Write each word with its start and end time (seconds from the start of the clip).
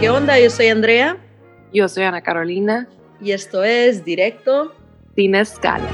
¿Qué 0.00 0.10
onda? 0.10 0.38
Yo 0.38 0.50
soy 0.50 0.68
Andrea. 0.68 1.16
Yo 1.72 1.88
soy 1.88 2.04
Ana 2.04 2.20
Carolina. 2.20 2.86
Y 3.18 3.32
esto 3.32 3.64
es 3.64 4.04
Directo 4.04 4.74
Sin 5.14 5.34
Escala. 5.34 5.88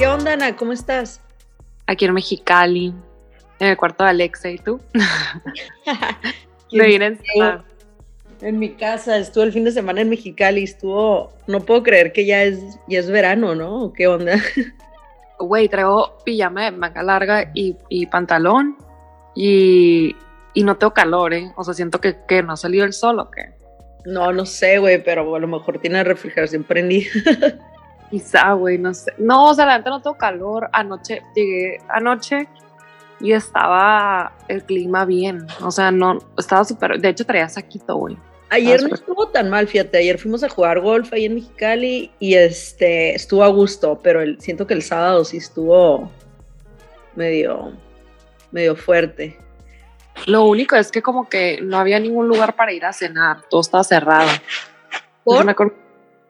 ¿Qué 0.00 0.08
onda, 0.08 0.32
Ana? 0.32 0.56
¿Cómo 0.56 0.72
estás? 0.72 1.20
Aquí 1.86 2.04
en 2.04 2.14
Mexicali, 2.14 2.92
en 3.60 3.68
el 3.68 3.76
cuarto 3.76 4.02
de 4.02 4.10
Alexa. 4.10 4.50
¿Y 4.50 4.58
tú? 4.58 4.80
Me 6.72 6.86
vine 6.86 7.16
en 8.40 8.58
mi 8.58 8.70
casa, 8.70 9.16
estuve 9.18 9.44
el 9.44 9.52
fin 9.52 9.64
de 9.64 9.72
semana 9.72 10.00
en 10.00 10.10
Mexicali, 10.10 10.64
estuvo, 10.64 11.32
no 11.46 11.60
puedo 11.60 11.82
creer 11.82 12.12
que 12.12 12.24
ya 12.24 12.44
es, 12.44 12.60
ya 12.86 13.00
es 13.00 13.10
verano, 13.10 13.54
¿no? 13.54 13.92
¿Qué 13.92 14.06
onda? 14.06 14.36
Güey, 15.40 15.68
traigo 15.68 16.18
pijama 16.24 16.64
de 16.64 16.72
manga 16.72 17.00
larga 17.04 17.52
y, 17.54 17.76
y 17.88 18.06
pantalón 18.06 18.76
y, 19.34 20.16
y, 20.54 20.62
no 20.64 20.76
tengo 20.76 20.92
calor, 20.92 21.34
¿eh? 21.34 21.52
O 21.56 21.64
sea, 21.64 21.74
siento 21.74 22.00
que, 22.00 22.16
que 22.26 22.42
no 22.42 22.52
ha 22.52 22.56
salido 22.56 22.84
el 22.84 22.92
sol 22.92 23.20
o 23.20 23.30
qué. 23.30 23.54
No, 24.04 24.32
no 24.32 24.46
sé, 24.46 24.78
güey, 24.78 25.02
pero 25.02 25.34
a 25.34 25.38
lo 25.38 25.46
mejor 25.48 25.78
tiene 25.78 26.02
refrigeración 26.04 26.64
prendida. 26.64 27.10
Quizá, 28.10 28.52
güey, 28.52 28.78
no 28.78 28.94
sé. 28.94 29.12
No, 29.18 29.46
o 29.46 29.54
sea, 29.54 29.66
la 29.66 29.78
no 29.78 30.00
tengo 30.00 30.16
calor. 30.16 30.70
Anoche, 30.72 31.22
llegué 31.34 31.78
anoche 31.88 32.48
y 33.20 33.32
estaba 33.32 34.32
el 34.48 34.64
clima 34.64 35.04
bien. 35.04 35.46
O 35.62 35.70
sea, 35.70 35.90
no, 35.90 36.18
estaba 36.38 36.64
súper. 36.64 36.98
De 37.00 37.08
hecho, 37.10 37.26
traía 37.26 37.48
saquito, 37.48 37.96
güey. 37.96 38.16
Ayer 38.50 38.82
no 38.82 38.94
estuvo 38.94 39.28
tan 39.28 39.50
mal, 39.50 39.68
fíjate. 39.68 39.98
Ayer 39.98 40.18
fuimos 40.18 40.42
a 40.42 40.48
jugar 40.48 40.80
golf 40.80 41.12
ahí 41.12 41.26
en 41.26 41.34
Mexicali 41.34 42.10
y 42.18 42.34
este 42.34 43.14
estuvo 43.14 43.44
a 43.44 43.48
gusto, 43.48 44.00
pero 44.02 44.22
el, 44.22 44.40
siento 44.40 44.66
que 44.66 44.74
el 44.74 44.82
sábado 44.82 45.24
sí 45.24 45.36
estuvo 45.36 46.10
medio, 47.14 47.72
medio 48.50 48.76
fuerte. 48.76 49.38
Lo 50.26 50.44
único 50.44 50.76
es 50.76 50.90
que 50.90 51.02
como 51.02 51.28
que 51.28 51.60
no 51.62 51.78
había 51.78 52.00
ningún 52.00 52.28
lugar 52.28 52.56
para 52.56 52.72
ir 52.72 52.84
a 52.84 52.92
cenar, 52.92 53.42
todo 53.48 53.60
estaba 53.60 53.84
cerrado. 53.84 54.28
¿Por? 55.24 55.74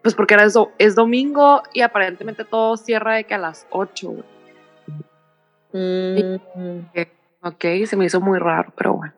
Pues 0.03 0.15
porque 0.15 0.35
era 0.35 0.45
eso, 0.45 0.73
es 0.79 0.95
domingo 0.95 1.63
y 1.73 1.81
aparentemente 1.81 2.45
todo 2.45 2.77
cierra 2.77 3.17
de 3.17 3.25
que 3.25 3.35
a 3.35 3.39
las 3.39 3.67
8. 3.71 4.25
Mm. 5.73 6.37
ok, 7.43 7.65
se 7.85 7.97
me 7.97 8.07
hizo 8.07 8.21
muy 8.21 8.39
raro, 8.39 8.73
pero 8.77 8.95
bueno. 8.95 9.15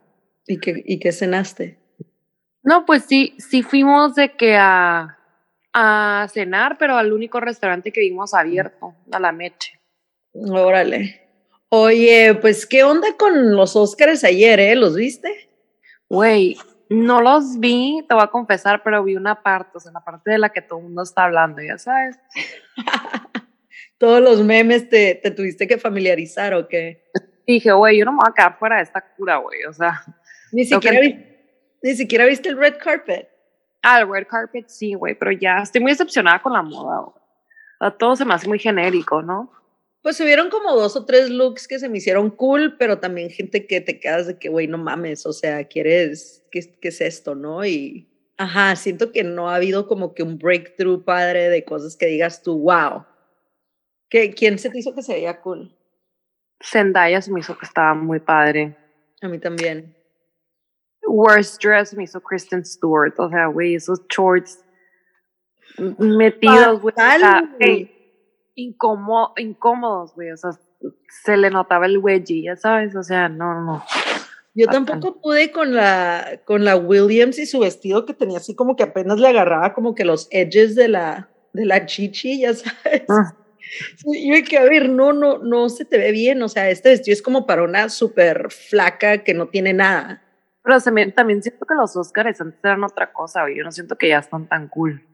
¿Y 0.46 0.58
qué, 0.58 0.82
¿Y 0.84 0.98
qué 0.98 1.12
cenaste? 1.12 1.78
No, 2.62 2.84
pues 2.84 3.04
sí, 3.04 3.34
sí 3.38 3.62
fuimos 3.62 4.14
de 4.14 4.32
que 4.36 4.56
a, 4.56 5.18
a 5.72 6.26
cenar, 6.32 6.76
pero 6.78 6.96
al 6.96 7.12
único 7.12 7.40
restaurante 7.40 7.92
que 7.92 8.00
vimos 8.00 8.34
abierto, 8.34 8.94
a 9.12 9.20
la 9.20 9.32
Meche. 9.32 9.78
Órale. 10.32 11.29
Oye, 11.72 12.34
pues, 12.40 12.66
¿qué 12.66 12.82
onda 12.82 13.16
con 13.16 13.54
los 13.54 13.76
Óscares 13.76 14.24
ayer, 14.24 14.58
eh? 14.58 14.74
¿Los 14.74 14.96
viste? 14.96 15.48
Güey, 16.08 16.58
no 16.88 17.22
los 17.22 17.60
vi, 17.60 18.04
te 18.08 18.14
voy 18.14 18.24
a 18.24 18.26
confesar, 18.26 18.82
pero 18.82 19.04
vi 19.04 19.14
una 19.14 19.40
parte, 19.40 19.78
o 19.78 19.80
sea, 19.80 19.92
la 19.92 20.00
parte 20.00 20.32
de 20.32 20.38
la 20.38 20.48
que 20.48 20.62
todo 20.62 20.80
el 20.80 20.86
mundo 20.86 21.02
está 21.02 21.24
hablando, 21.24 21.62
ya 21.62 21.78
sabes. 21.78 22.18
Todos 23.98 24.20
los 24.20 24.42
memes 24.42 24.88
te, 24.88 25.14
te 25.14 25.30
tuviste 25.30 25.68
que 25.68 25.78
familiarizar 25.78 26.54
o 26.54 26.66
qué? 26.66 27.04
Dije, 27.46 27.70
güey, 27.70 27.98
yo 27.98 28.04
no 28.04 28.12
me 28.12 28.18
voy 28.18 28.30
a 28.30 28.34
quedar 28.34 28.58
fuera 28.58 28.76
de 28.78 28.82
esta 28.82 29.00
cura, 29.14 29.36
güey, 29.36 29.64
o 29.64 29.72
sea. 29.72 30.02
Ni 30.50 30.64
siquiera 30.64 31.00
vi 31.00 31.30
ni 31.82 31.94
siquiera 31.94 32.26
viste 32.26 32.48
el 32.48 32.58
red 32.58 32.76
carpet. 32.78 33.28
Ah, 33.82 34.00
el 34.00 34.10
red 34.10 34.26
carpet 34.26 34.68
sí, 34.68 34.94
güey, 34.94 35.14
pero 35.14 35.30
ya 35.30 35.58
estoy 35.58 35.80
muy 35.80 35.92
decepcionada 35.92 36.42
con 36.42 36.52
la 36.52 36.62
moda, 36.62 36.98
güey. 36.98 37.92
Todo 37.98 38.16
se 38.16 38.24
me 38.24 38.34
hace 38.34 38.48
muy 38.48 38.58
genérico, 38.58 39.22
¿no? 39.22 39.52
Pues 40.02 40.16
subieron 40.16 40.48
como 40.48 40.74
dos 40.74 40.96
o 40.96 41.04
tres 41.04 41.28
looks 41.28 41.68
que 41.68 41.78
se 41.78 41.88
me 41.88 41.98
hicieron 41.98 42.30
cool, 42.30 42.76
pero 42.78 42.98
también 42.98 43.30
gente 43.30 43.66
que 43.66 43.80
te 43.80 44.00
quedas 44.00 44.26
de 44.26 44.38
que, 44.38 44.48
güey, 44.48 44.66
no 44.66 44.78
mames, 44.78 45.26
o 45.26 45.32
sea, 45.32 45.64
quieres, 45.64 46.46
¿qué, 46.50 46.60
¿qué, 46.80 46.88
es 46.88 47.00
esto, 47.00 47.34
no? 47.34 47.64
Y, 47.64 48.08
ajá, 48.38 48.76
siento 48.76 49.12
que 49.12 49.24
no 49.24 49.50
ha 49.50 49.56
habido 49.56 49.86
como 49.86 50.14
que 50.14 50.22
un 50.22 50.38
breakthrough 50.38 51.04
padre 51.04 51.50
de 51.50 51.64
cosas 51.64 51.96
que 51.96 52.06
digas 52.06 52.42
tú, 52.42 52.58
wow. 52.60 53.04
¿Qué, 54.08 54.32
¿Quién 54.32 54.58
se 54.58 54.70
te 54.70 54.78
hizo 54.78 54.94
que 54.94 55.02
se 55.02 55.14
veía 55.14 55.40
cool? 55.40 55.76
Zendaya 56.64 57.20
se 57.20 57.30
me 57.30 57.40
hizo 57.40 57.56
que 57.58 57.66
estaba 57.66 57.94
muy 57.94 58.20
padre. 58.20 58.76
A 59.20 59.28
mí 59.28 59.38
también 59.38 59.94
worst 61.10 61.62
dress 61.62 61.94
me 61.94 62.04
hizo 62.04 62.20
Kristen 62.20 62.64
Stewart. 62.64 63.14
O 63.18 63.28
sea, 63.28 63.46
güey, 63.46 63.74
esos 63.74 64.00
shorts 64.08 64.64
metidos, 65.98 66.80
güey. 66.80 66.94
Incómodos, 68.62 70.14
güey. 70.14 70.30
O 70.30 70.36
sea, 70.36 70.50
se 71.24 71.36
le 71.36 71.50
notaba 71.50 71.86
el 71.86 71.98
wedgie, 71.98 72.44
ya 72.44 72.56
sabes. 72.56 72.94
O 72.96 73.02
sea, 73.02 73.28
no, 73.28 73.60
no. 73.62 73.84
Yo 74.54 74.66
tampoco 74.66 75.20
pude 75.20 75.52
con 75.52 75.74
la, 75.74 76.40
con 76.44 76.64
la 76.64 76.76
Williams 76.76 77.38
y 77.38 77.46
su 77.46 77.60
vestido 77.60 78.04
que 78.04 78.14
tenía 78.14 78.38
así 78.38 78.54
como 78.54 78.74
que 78.74 78.82
apenas 78.82 79.18
le 79.18 79.28
agarraba 79.28 79.74
como 79.74 79.94
que 79.94 80.04
los 80.04 80.26
edges 80.32 80.74
de 80.74 80.88
la, 80.88 81.28
de 81.52 81.66
la 81.66 81.86
chichi, 81.86 82.40
ya 82.40 82.54
sabes. 82.54 83.04
Ah. 83.08 83.36
Yo 84.04 84.34
hay 84.34 84.42
que 84.42 84.58
a 84.58 84.64
ver, 84.64 84.88
no, 84.88 85.12
no, 85.12 85.38
no 85.38 85.68
se 85.68 85.84
te 85.84 85.98
ve 85.98 86.10
bien. 86.10 86.42
O 86.42 86.48
sea, 86.48 86.70
este 86.70 86.90
vestido 86.90 87.12
es 87.12 87.22
como 87.22 87.46
para 87.46 87.62
una 87.62 87.88
súper 87.88 88.50
flaca 88.50 89.18
que 89.18 89.34
no 89.34 89.48
tiene 89.48 89.72
nada. 89.72 90.22
Pero 90.62 90.80
también 90.80 91.42
siento 91.42 91.66
que 91.66 91.74
los 91.74 91.96
Oscars 91.96 92.40
antes 92.40 92.60
eran 92.62 92.84
otra 92.84 93.12
cosa, 93.12 93.42
güey. 93.42 93.56
Yo 93.56 93.64
no 93.64 93.72
siento 93.72 93.96
que 93.96 94.08
ya 94.08 94.18
están 94.18 94.46
tan 94.46 94.68
cool. 94.68 95.06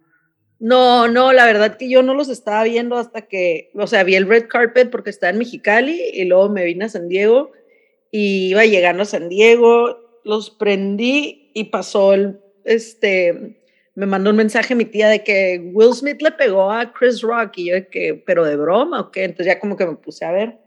No, 0.58 1.06
no, 1.08 1.32
la 1.32 1.44
verdad 1.44 1.76
que 1.76 1.88
yo 1.88 2.02
no 2.02 2.14
los 2.14 2.28
estaba 2.28 2.64
viendo 2.64 2.96
hasta 2.96 3.22
que, 3.22 3.70
o 3.74 3.86
sea, 3.86 4.04
vi 4.04 4.14
el 4.14 4.26
red 4.26 4.46
carpet 4.48 4.90
porque 4.90 5.10
estaba 5.10 5.30
en 5.30 5.38
Mexicali 5.38 6.00
y 6.14 6.24
luego 6.24 6.48
me 6.48 6.64
vine 6.64 6.86
a 6.86 6.88
San 6.88 7.08
Diego 7.08 7.52
y 8.10 8.50
iba 8.50 8.64
llegando 8.64 9.02
a 9.02 9.06
San 9.06 9.28
Diego, 9.28 10.20
los 10.24 10.50
prendí 10.50 11.50
y 11.52 11.64
pasó 11.64 12.14
el, 12.14 12.40
este, 12.64 13.60
me 13.94 14.06
mandó 14.06 14.30
un 14.30 14.36
mensaje 14.36 14.74
mi 14.74 14.86
tía 14.86 15.08
de 15.08 15.22
que 15.22 15.70
Will 15.74 15.92
Smith 15.92 16.22
le 16.22 16.32
pegó 16.32 16.70
a 16.70 16.92
Chris 16.92 17.20
Rock 17.20 17.58
y 17.58 17.68
yo 17.68 17.74
de 17.74 17.88
que, 17.88 18.22
pero 18.26 18.44
de 18.44 18.56
broma 18.56 19.00
o 19.00 19.10
qué, 19.10 19.24
entonces 19.24 19.46
ya 19.46 19.60
como 19.60 19.76
que 19.76 19.86
me 19.86 19.96
puse 19.96 20.24
a 20.24 20.32
ver. 20.32 20.58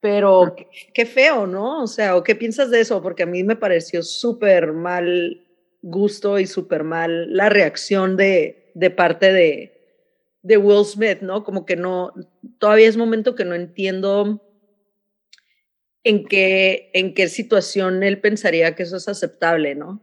Pero 0.00 0.54
qué 0.94 1.06
feo, 1.06 1.48
¿no? 1.48 1.82
O 1.82 1.86
sea, 1.88 2.16
¿o 2.16 2.22
qué 2.22 2.36
piensas 2.36 2.70
de 2.70 2.80
eso? 2.80 3.02
Porque 3.02 3.24
a 3.24 3.26
mí 3.26 3.42
me 3.42 3.56
pareció 3.56 4.04
súper 4.04 4.72
mal 4.72 5.44
gusto 5.82 6.38
y 6.38 6.46
súper 6.46 6.84
mal 6.84 7.34
la 7.34 7.48
reacción 7.48 8.16
de, 8.16 8.67
de 8.78 8.90
parte 8.90 9.32
de, 9.32 10.06
de 10.42 10.56
Will 10.56 10.84
Smith, 10.84 11.20
¿no? 11.20 11.42
Como 11.42 11.66
que 11.66 11.74
no, 11.74 12.12
todavía 12.58 12.86
es 12.86 12.96
momento 12.96 13.34
que 13.34 13.44
no 13.44 13.56
entiendo 13.56 14.40
en 16.04 16.24
qué, 16.24 16.92
en 16.94 17.12
qué 17.12 17.28
situación 17.28 18.04
él 18.04 18.20
pensaría 18.20 18.76
que 18.76 18.84
eso 18.84 18.96
es 18.96 19.08
aceptable, 19.08 19.74
¿no? 19.74 20.00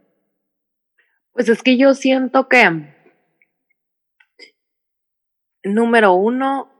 Pues 1.32 1.48
es 1.48 1.62
que 1.62 1.78
yo 1.78 1.94
siento 1.94 2.48
que, 2.48 2.92
número 5.64 6.12
uno, 6.12 6.70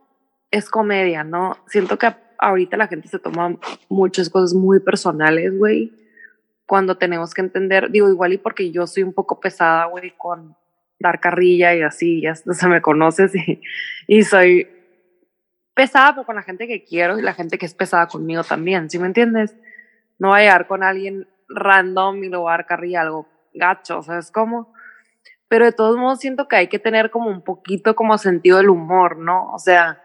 es 0.50 0.68
comedia, 0.68 1.24
¿no? 1.24 1.56
Siento 1.66 1.98
que 1.98 2.14
ahorita 2.38 2.76
la 2.76 2.88
gente 2.88 3.08
se 3.08 3.18
toma 3.18 3.58
muchas 3.88 4.28
cosas 4.28 4.52
muy 4.52 4.80
personales, 4.80 5.56
güey, 5.56 5.94
cuando 6.66 6.98
tenemos 6.98 7.32
que 7.32 7.40
entender, 7.40 7.90
digo, 7.90 8.10
igual 8.10 8.34
y 8.34 8.38
porque 8.38 8.70
yo 8.70 8.86
soy 8.86 9.02
un 9.02 9.14
poco 9.14 9.40
pesada, 9.40 9.86
güey, 9.86 10.12
con 10.18 10.54
dar 11.06 11.20
carrilla 11.20 11.74
y 11.74 11.82
así, 11.82 12.22
ya 12.22 12.34
se 12.34 12.68
me 12.68 12.80
conoces 12.82 13.32
y, 14.06 14.22
soy 14.22 14.68
pesada, 15.74 16.12
pero 16.14 16.26
con 16.26 16.36
la 16.36 16.42
gente 16.42 16.66
que 16.66 16.84
quiero 16.84 17.18
y 17.18 17.22
la 17.22 17.34
gente 17.34 17.58
que 17.58 17.66
es 17.66 17.74
pesada 17.74 18.08
conmigo 18.08 18.44
también, 18.44 18.88
¿sí 18.90 18.98
me 18.98 19.06
entiendes? 19.06 19.54
No 20.18 20.28
voy 20.28 20.40
a 20.40 20.42
llegar 20.42 20.66
con 20.66 20.82
alguien 20.82 21.28
random 21.48 22.24
y 22.24 22.28
le 22.28 22.36
voy 22.36 22.48
a 22.48 22.52
dar 22.52 22.66
carrilla 22.66 23.02
algo 23.02 23.28
gacho, 23.52 24.02
¿sabes 24.02 24.30
cómo? 24.30 24.72
Pero 25.48 25.64
de 25.64 25.72
todos 25.72 25.96
modos 25.96 26.20
siento 26.20 26.48
que 26.48 26.56
hay 26.56 26.68
que 26.68 26.78
tener 26.78 27.10
como 27.10 27.30
un 27.30 27.42
poquito 27.42 27.94
como 27.94 28.18
sentido 28.18 28.58
del 28.58 28.70
humor, 28.70 29.16
¿no? 29.16 29.52
O 29.52 29.58
sea, 29.58 30.02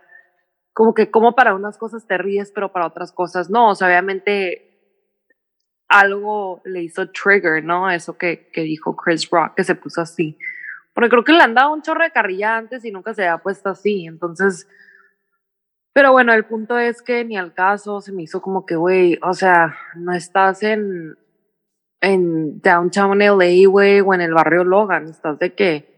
como 0.73 0.93
que 0.93 1.09
como 1.09 1.35
para 1.35 1.55
unas 1.55 1.77
cosas 1.77 2.05
te 2.05 2.17
ríes, 2.17 2.51
pero 2.51 2.71
para 2.71 2.87
otras 2.87 3.11
cosas 3.11 3.49
no. 3.49 3.69
O 3.69 3.75
sea, 3.75 3.87
obviamente 3.87 4.71
algo 5.87 6.61
le 6.63 6.83
hizo 6.83 7.09
trigger, 7.09 7.63
¿no? 7.63 7.89
Eso 7.91 8.17
que, 8.17 8.49
que 8.53 8.61
dijo 8.61 8.95
Chris 8.95 9.29
Rock, 9.29 9.55
que 9.55 9.63
se 9.63 9.75
puso 9.75 10.01
así. 10.01 10.37
Porque 10.93 11.09
creo 11.09 11.23
que 11.23 11.33
le 11.33 11.41
han 11.41 11.53
dado 11.53 11.73
un 11.73 11.81
chorro 11.81 12.03
de 12.03 12.11
carrilla 12.11 12.57
antes 12.57 12.83
y 12.85 12.91
nunca 12.91 13.13
se 13.13 13.23
había 13.27 13.41
puesto 13.41 13.69
así. 13.69 14.05
Entonces, 14.05 14.67
pero 15.93 16.11
bueno, 16.11 16.33
el 16.33 16.45
punto 16.45 16.77
es 16.77 17.01
que 17.01 17.25
ni 17.25 17.37
al 17.37 17.53
caso 17.53 18.01
se 18.01 18.11
me 18.11 18.23
hizo 18.23 18.41
como 18.41 18.65
que, 18.65 18.75
güey, 18.75 19.19
o 19.21 19.33
sea, 19.33 19.75
no 19.95 20.13
estás 20.13 20.63
en, 20.63 21.17
en 21.99 22.61
Downtown 22.61 23.19
LA, 23.19 23.67
güey, 23.67 23.99
o 23.99 24.13
en 24.13 24.21
el 24.21 24.33
barrio 24.33 24.63
Logan, 24.63 25.07
estás 25.09 25.37
de 25.39 25.53
que 25.53 25.91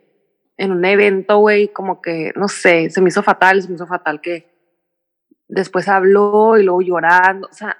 en 0.57 0.72
un 0.72 0.84
evento, 0.86 1.38
güey, 1.38 1.68
como 1.68 2.01
que, 2.01 2.31
no 2.36 2.48
sé, 2.48 2.90
se 2.90 3.01
me 3.01 3.10
hizo 3.10 3.22
fatal, 3.22 3.62
se 3.62 3.69
me 3.69 3.75
hizo 3.75 3.88
fatal 3.88 4.22
que 4.22 4.51
después 5.48 5.88
habló 5.88 6.57
y 6.57 6.63
luego 6.63 6.81
llorando, 6.81 7.48
o 7.48 7.54
sea, 7.54 7.78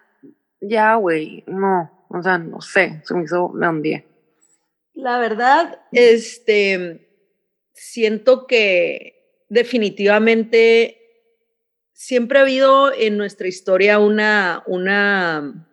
ya, 0.62 0.96
güey, 0.96 1.44
no, 1.48 2.06
o 2.10 2.22
sea, 2.22 2.38
no 2.38 2.62
sé, 2.62 3.02
se 3.06 3.16
me 3.16 3.24
hizo, 3.24 3.50
me 3.50 3.68
hundí. 3.68 4.04
La 4.94 5.18
verdad, 5.20 5.80
este, 5.92 7.10
siento 7.74 8.46
que 8.48 9.44
definitivamente 9.50 10.98
siempre 11.94 12.40
ha 12.40 12.44
habido 12.44 12.94
en 12.94 13.18
nuestra 13.18 13.48
historia 13.48 14.00
una, 14.00 14.64
una 14.68 15.68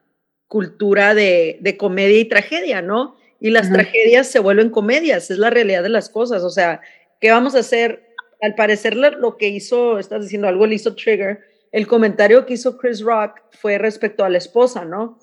cultura 0.46 1.14
de, 1.14 1.58
de 1.60 1.76
comedia 1.76 2.18
y 2.18 2.24
tragedia, 2.24 2.82
¿no? 2.82 3.16
Y 3.40 3.50
las 3.50 3.72
tragedias 3.72 4.26
se 4.26 4.38
vuelven 4.38 4.70
comedias, 4.70 5.30
es 5.30 5.38
la 5.38 5.50
realidad 5.50 5.82
de 5.82 5.88
las 5.88 6.10
cosas. 6.10 6.42
O 6.42 6.50
sea, 6.50 6.80
¿qué 7.20 7.30
vamos 7.30 7.54
a 7.54 7.60
hacer? 7.60 8.14
Al 8.42 8.54
parecer 8.54 8.96
lo 8.96 9.36
que 9.36 9.48
hizo, 9.48 9.98
estás 9.98 10.22
diciendo 10.22 10.48
algo, 10.48 10.66
le 10.66 10.74
hizo 10.76 10.94
Trigger, 10.94 11.40
el 11.72 11.86
comentario 11.86 12.46
que 12.46 12.54
hizo 12.54 12.76
Chris 12.78 13.00
Rock 13.00 13.40
fue 13.50 13.78
respecto 13.78 14.24
a 14.24 14.28
la 14.28 14.38
esposa, 14.38 14.84
¿no? 14.84 15.18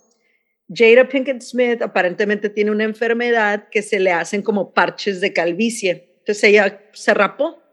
Jada 0.70 1.08
Pinkett 1.08 1.42
Smith 1.42 1.82
aparentemente 1.82 2.50
tiene 2.50 2.72
una 2.72 2.84
enfermedad 2.84 3.70
que 3.70 3.82
se 3.82 4.00
le 4.00 4.12
hacen 4.12 4.42
como 4.42 4.74
parches 4.74 5.22
de 5.22 5.34
calvicie. 5.34 6.16
Entonces 6.20 6.44
ella 6.44 6.82
se 6.94 7.14
rapó. 7.14 7.64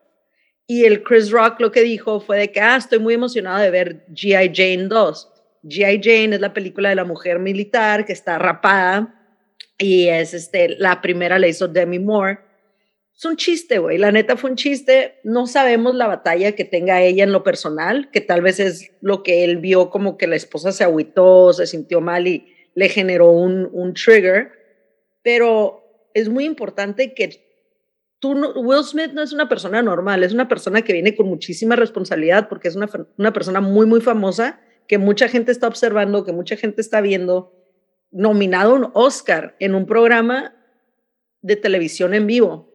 Y 0.67 0.85
el 0.85 1.03
Chris 1.03 1.31
Rock 1.31 1.61
lo 1.61 1.73
que 1.73 1.83
dijo 1.83 2.21
fue 2.21 2.39
de 2.39 2.53
que, 2.53 2.61
ah, 2.61 2.77
estoy 2.77 2.99
muy 2.99 3.15
emocionado 3.15 3.59
de 3.59 3.71
ver 3.71 4.07
G.I. 4.09 4.51
Jane 4.55 4.89
2. 4.89 5.33
G.I. 5.65 6.01
Jane 6.03 6.37
es 6.37 6.41
la 6.41 6.55
película 6.55 6.89
de 6.89 6.95
la 6.95 7.05
mujer 7.05 7.39
militar 7.39 8.07
que 8.07 8.15
está 8.15 8.39
rapada 8.39 9.21
y 9.77 10.09
es 10.09 10.33
este, 10.33 10.77
la 10.79 11.03
primera 11.03 11.39
la 11.39 11.49
hizo 11.49 11.69
Demi 11.69 11.99
Moore. 11.99 12.39
Es 13.17 13.25
un 13.25 13.37
chiste, 13.37 13.79
güey. 13.79 13.99
La 13.99 14.11
neta 14.11 14.37
fue 14.37 14.51
un 14.51 14.57
chiste. 14.57 15.21
No 15.23 15.47
sabemos 15.47 15.95
la 15.95 16.07
batalla 16.07 16.53
que 16.53 16.65
tenga 16.65 17.03
ella 17.03 17.25
en 17.25 17.33
lo 17.33 17.43
personal, 17.43 18.11
que 18.11 18.21
tal 18.21 18.41
vez 18.41 18.59
es 18.59 18.91
lo 19.01 19.23
que 19.23 19.45
él 19.45 19.59
vio 19.59 19.91
como 19.91 20.17
que 20.17 20.27
la 20.27 20.37
esposa 20.37 20.73
se 20.73 20.85
agüitó, 20.85 21.53
se 21.53 21.67
sintió 21.67 22.01
mal 22.01 22.27
y 22.27 22.54
le 22.75 22.89
generó 22.89 23.31
un, 23.31 23.69
un 23.73 23.95
trigger. 23.95 24.53
Pero 25.23 26.11
es 26.15 26.29
muy 26.29 26.45
importante 26.45 27.15
que 27.15 27.45
tú 28.21 28.33
Will 28.33 28.85
Smith 28.85 29.13
no 29.13 29.23
es 29.23 29.33
una 29.33 29.49
persona 29.49 29.83
normal, 29.83 30.25
es 30.25 30.33
una 30.33 30.49
persona 30.49 30.83
que 30.83 30.93
viene 30.93 31.15
con 31.15 31.27
muchísima 31.27 31.77
responsabilidad 31.77 32.49
porque 32.49 32.69
es 32.69 32.77
una, 32.77 32.89
una 33.19 33.33
persona 33.33 33.61
muy, 33.61 33.87
muy 33.87 34.01
famosa 34.01 34.61
que 34.87 34.99
mucha 34.99 35.29
gente 35.29 35.53
está 35.53 35.67
observando, 35.67 36.25
que 36.25 36.33
mucha 36.33 36.57
gente 36.57 36.81
está 36.81 37.01
viendo, 37.01 37.53
nominado 38.11 38.75
un 38.75 38.91
Oscar 38.95 39.57
en 39.59 39.75
un 39.75 39.87
programa 39.87 40.55
de 41.43 41.57
televisión 41.57 42.15
en 42.15 42.27
vivo. 42.27 42.73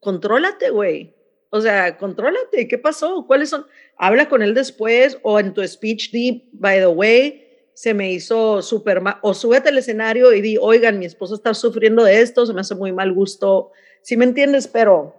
Contrólate, 0.00 0.70
güey. 0.70 1.14
O 1.50 1.60
sea, 1.60 1.96
contrólate. 1.96 2.68
¿Qué 2.68 2.78
pasó? 2.78 3.26
¿Cuáles 3.26 3.50
son? 3.50 3.66
Habla 3.96 4.28
con 4.28 4.42
él 4.42 4.54
después 4.54 5.18
o 5.22 5.40
en 5.40 5.54
tu 5.54 5.66
speech 5.66 6.10
deep, 6.10 6.48
by 6.52 6.78
the 6.78 6.86
way, 6.88 7.47
se 7.78 7.94
me 7.94 8.10
hizo 8.10 8.60
súper 8.60 9.00
mal. 9.00 9.18
O 9.22 9.34
súbete 9.34 9.68
al 9.68 9.78
escenario 9.78 10.32
y 10.32 10.40
di, 10.40 10.56
oigan, 10.60 10.98
mi 10.98 11.06
esposo 11.06 11.36
está 11.36 11.54
sufriendo 11.54 12.02
de 12.02 12.22
esto, 12.22 12.44
se 12.44 12.52
me 12.52 12.60
hace 12.60 12.74
muy 12.74 12.90
mal 12.90 13.12
gusto. 13.12 13.70
Si 14.02 14.16
me 14.16 14.24
entiendes, 14.24 14.66
pero, 14.66 15.14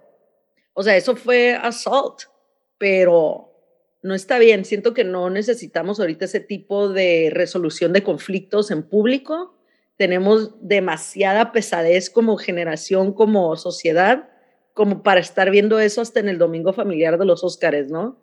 o 0.74 0.82
sea, 0.82 0.94
eso 0.94 1.16
fue 1.16 1.54
assault, 1.54 2.24
pero 2.76 3.50
no 4.02 4.14
está 4.14 4.38
bien. 4.38 4.66
Siento 4.66 4.92
que 4.92 5.04
no 5.04 5.30
necesitamos 5.30 6.00
ahorita 6.00 6.26
ese 6.26 6.40
tipo 6.40 6.90
de 6.90 7.30
resolución 7.32 7.94
de 7.94 8.02
conflictos 8.02 8.70
en 8.70 8.82
público. 8.82 9.56
Tenemos 9.96 10.50
demasiada 10.60 11.52
pesadez 11.52 12.10
como 12.10 12.36
generación, 12.36 13.14
como 13.14 13.56
sociedad, 13.56 14.28
como 14.74 15.02
para 15.02 15.20
estar 15.20 15.50
viendo 15.50 15.80
eso 15.80 16.02
hasta 16.02 16.20
en 16.20 16.28
el 16.28 16.36
domingo 16.36 16.74
familiar 16.74 17.16
de 17.16 17.24
los 17.24 17.42
Óscares, 17.42 17.90
¿no? 17.90 18.18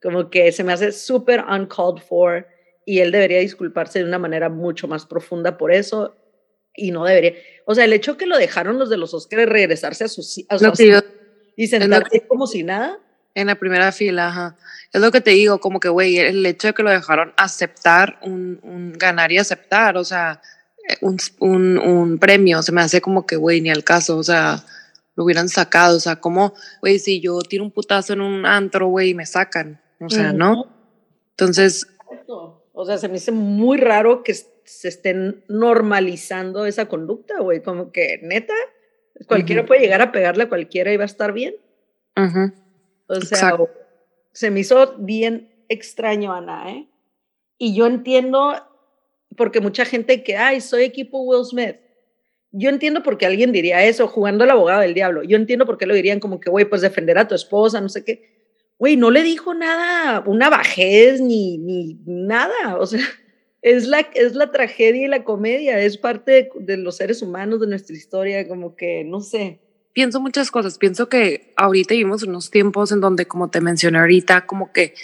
Como 0.00 0.30
que 0.30 0.50
se 0.50 0.64
me 0.64 0.72
hace 0.72 0.92
súper 0.92 1.40
uncalled 1.40 2.02
for 2.02 2.46
y 2.84 3.00
él 3.00 3.12
debería 3.12 3.38
disculparse 3.38 4.00
de 4.00 4.04
una 4.04 4.18
manera 4.18 4.48
mucho 4.48 4.88
más 4.88 5.06
profunda 5.06 5.56
por 5.56 5.72
eso 5.72 6.16
y 6.74 6.90
no 6.90 7.04
debería. 7.04 7.34
O 7.66 7.74
sea, 7.74 7.84
el 7.84 7.92
hecho 7.92 8.16
que 8.16 8.26
lo 8.26 8.38
dejaron 8.38 8.78
los 8.78 8.90
de 8.90 8.96
los 8.96 9.14
Óscares 9.14 9.48
regresarse 9.48 10.04
a 10.04 10.08
sus 10.08 10.38
a 10.48 10.56
y 11.56 11.66
sentarse 11.66 12.26
como 12.26 12.46
si 12.46 12.62
nada 12.62 12.98
en 13.34 13.46
la 13.46 13.54
primera 13.54 13.92
fila, 13.92 14.28
ajá. 14.28 14.56
Es 14.92 15.00
lo 15.00 15.10
que 15.10 15.20
te 15.20 15.30
digo, 15.30 15.58
como 15.60 15.80
que, 15.80 15.88
güey, 15.88 16.18
el 16.18 16.44
hecho 16.44 16.68
de 16.68 16.74
que 16.74 16.82
lo 16.82 16.90
dejaron 16.90 17.32
aceptar, 17.36 18.18
un, 18.22 18.60
un 18.62 18.92
ganar 18.92 19.32
y 19.32 19.38
aceptar, 19.38 19.96
o 19.96 20.04
sea, 20.04 20.40
eh, 20.88 20.96
un, 21.00 21.18
un, 21.40 21.78
un, 21.78 22.18
premio, 22.18 22.62
se 22.62 22.72
me 22.72 22.82
hace 22.82 23.00
como 23.00 23.26
que, 23.26 23.36
güey, 23.36 23.60
ni 23.60 23.70
al 23.70 23.84
caso, 23.84 24.18
o 24.18 24.22
sea, 24.22 24.64
lo 25.14 25.24
hubieran 25.24 25.48
sacado, 25.48 25.96
o 25.96 26.00
sea, 26.00 26.16
como, 26.16 26.54
güey, 26.80 26.98
si 26.98 27.20
yo 27.20 27.38
tiro 27.40 27.64
un 27.64 27.70
putazo 27.70 28.12
en 28.12 28.20
un 28.20 28.44
antro, 28.44 28.88
güey, 28.88 29.14
me 29.14 29.24
sacan, 29.24 29.80
o 30.00 30.10
sea, 30.10 30.32
¿no? 30.32 30.66
Entonces... 31.30 31.86
O 32.72 32.84
sea, 32.86 32.98
se 32.98 33.08
me 33.08 33.16
hace 33.16 33.32
muy 33.32 33.78
raro 33.78 34.22
que 34.22 34.34
se 34.34 34.88
estén 34.88 35.44
normalizando 35.48 36.66
esa 36.66 36.86
conducta, 36.86 37.40
güey, 37.40 37.62
como 37.62 37.92
que, 37.92 38.18
neta, 38.22 38.54
cualquiera 39.26 39.66
puede 39.66 39.80
llegar 39.80 40.00
a 40.00 40.12
pegarle 40.12 40.44
a 40.44 40.48
cualquiera 40.48 40.92
y 40.92 40.96
va 40.96 41.04
a 41.04 41.06
estar 41.06 41.32
bien. 41.32 41.54
Ajá. 42.14 42.54
O 43.06 43.20
sea, 43.20 43.58
se 44.32 44.50
me 44.50 44.60
hizo 44.60 44.96
bien 44.98 45.64
extraño, 45.68 46.32
Ana, 46.32 46.72
¿eh? 46.72 46.88
Y 47.58 47.74
yo 47.74 47.86
entiendo, 47.86 48.54
porque 49.36 49.60
mucha 49.60 49.84
gente 49.84 50.22
que, 50.22 50.36
ay, 50.36 50.60
soy 50.60 50.84
equipo 50.84 51.22
Will 51.22 51.44
Smith. 51.44 51.76
Yo 52.50 52.68
entiendo 52.68 53.02
por 53.02 53.18
qué 53.18 53.26
alguien 53.26 53.52
diría 53.52 53.84
eso, 53.84 54.08
jugando 54.08 54.44
al 54.44 54.50
abogado 54.50 54.80
del 54.80 54.94
diablo. 54.94 55.22
Yo 55.22 55.36
entiendo 55.36 55.64
por 55.64 55.78
qué 55.78 55.86
lo 55.86 55.94
dirían 55.94 56.20
como 56.20 56.40
que, 56.40 56.50
güey, 56.50 56.64
pues 56.64 56.82
defender 56.82 57.18
a 57.18 57.28
tu 57.28 57.34
esposa, 57.34 57.80
no 57.80 57.88
sé 57.88 58.04
qué. 58.04 58.31
Güey, 58.78 58.96
no 58.96 59.10
le 59.10 59.22
dijo 59.22 59.54
nada, 59.54 60.22
una 60.26 60.50
bajez 60.50 61.20
ni, 61.20 61.58
ni 61.58 62.00
nada. 62.04 62.76
O 62.78 62.86
sea, 62.86 63.00
es 63.62 63.86
la, 63.86 64.00
es 64.14 64.34
la 64.34 64.50
tragedia 64.50 65.06
y 65.06 65.08
la 65.08 65.24
comedia, 65.24 65.78
es 65.78 65.96
parte 65.96 66.32
de, 66.32 66.50
de 66.60 66.76
los 66.76 66.96
seres 66.96 67.22
humanos, 67.22 67.60
de 67.60 67.68
nuestra 67.68 67.96
historia, 67.96 68.48
como 68.48 68.74
que, 68.76 69.04
no 69.04 69.20
sé 69.20 69.60
pienso 69.92 70.20
muchas 70.20 70.50
cosas. 70.50 70.78
Pienso 70.78 71.08
que 71.08 71.52
ahorita 71.56 71.94
vivimos 71.94 72.22
unos 72.22 72.50
tiempos 72.50 72.92
en 72.92 73.00
donde, 73.00 73.26
como 73.26 73.50
te 73.50 73.60
mencioné 73.60 73.98
ahorita, 73.98 74.46
como 74.46 74.72
que 74.72 74.94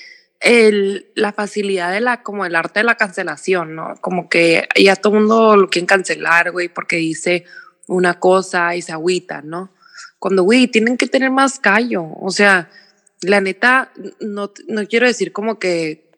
el, 0.41 1.11
la 1.15 1.33
facilidad 1.33 1.93
de 1.93 2.01
la, 2.01 2.23
como 2.23 2.47
el 2.47 2.55
arte 2.55 2.81
de 2.81 2.85
la 2.85 2.97
cancelación, 2.97 3.75
¿no? 3.75 3.95
Como 4.01 4.29
que 4.29 4.69
ya 4.77 4.97
todo 4.97 5.15
el 5.15 5.21
mundo 5.21 5.57
lo 5.57 5.69
quiere 5.69 5.87
cancelar, 5.87 6.53
güey, 6.53 6.69
porque 6.69 6.97
dice 6.97 7.45
una 7.87 8.19
cosa 8.21 8.77
y 8.77 8.83
se 8.83 8.93
agüita, 8.93 9.43
¿no? 9.43 9.73
Cuando, 10.19 10.43
güey, 10.43 10.67
tienen 10.69 10.97
que 10.97 11.07
tener 11.07 11.31
más 11.31 11.59
callo. 11.59 12.07
O 12.21 12.31
sea, 12.31 12.71
la 13.23 13.41
neta, 13.41 13.93
no, 14.21 14.53
no 14.67 14.87
quiero 14.87 15.07
decir 15.07 15.33
como 15.33 15.59
que, 15.59 16.11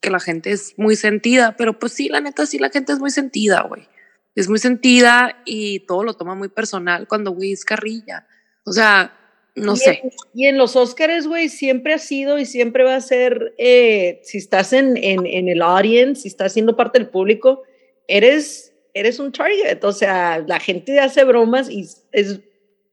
que 0.00 0.10
la 0.10 0.20
gente 0.20 0.52
es 0.52 0.74
muy 0.76 0.96
sentida, 0.96 1.56
pero 1.56 1.78
pues 1.78 1.92
sí, 1.92 2.08
la 2.08 2.20
neta, 2.20 2.46
sí, 2.46 2.58
la 2.58 2.70
gente 2.70 2.92
es 2.92 2.98
muy 2.98 3.10
sentida, 3.10 3.62
güey 3.62 3.88
es 4.36 4.48
muy 4.50 4.58
sentida 4.58 5.42
y 5.46 5.80
todo 5.80 6.04
lo 6.04 6.14
toma 6.14 6.34
muy 6.34 6.48
personal 6.48 7.08
cuando, 7.08 7.32
güey, 7.32 7.52
es 7.52 7.64
carrilla. 7.64 8.26
O 8.64 8.72
sea, 8.72 9.18
no 9.54 9.74
sé. 9.76 10.02
y 10.34 10.46
en 10.46 10.58
los 10.58 10.76
Oscars, 10.76 11.26
güey, 11.26 11.48
siempre 11.48 11.94
ha 11.94 11.98
sido 11.98 12.38
y 12.38 12.44
siempre 12.44 12.84
va 12.84 12.96
a 12.96 13.00
ser, 13.00 13.54
eh, 13.56 14.20
si 14.22 14.36
estás 14.36 14.74
en, 14.74 14.98
en, 14.98 15.26
en, 15.26 15.48
el 15.48 15.62
audience, 15.62 16.20
si 16.20 16.28
estás 16.28 16.52
siendo 16.52 16.76
parte 16.76 16.98
del 16.98 17.08
público, 17.08 17.62
eres, 18.06 18.74
eres 18.92 19.18
un 19.18 19.32
target. 19.32 19.82
O 19.82 19.92
sea, 19.92 20.44
la 20.46 20.60
gente 20.60 21.00
hace 21.00 21.24
bromas 21.24 21.70
y 21.70 21.88
es, 22.12 22.40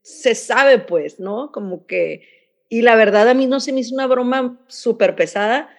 se 0.02 0.36
sabe, 0.36 0.80
pues, 0.80 1.20
¿no? 1.20 1.52
Como 1.52 1.86
que, 1.86 2.22
y 2.70 2.82
la 2.82 2.96
verdad 2.96 3.30
a 3.30 3.34
mí 3.34 3.46
no 3.46 3.60
se 3.60 3.74
me 3.74 3.82
hizo 3.82 3.94
una 3.94 4.08
broma 4.08 4.60
súper 4.68 5.16
pesada. 5.16 5.70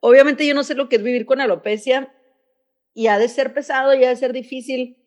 Obviamente 0.00 0.46
yo 0.46 0.54
no 0.54 0.64
sé 0.64 0.74
lo 0.74 0.88
que 0.88 0.96
es 0.96 1.02
vivir 1.02 1.26
con 1.26 1.40
alopecia 1.40 2.12
y 2.94 3.08
ha 3.08 3.18
de 3.18 3.28
ser 3.28 3.52
pesado 3.52 3.94
y 3.94 4.04
ha 4.04 4.08
de 4.08 4.16
ser 4.16 4.32
difícil 4.32 4.98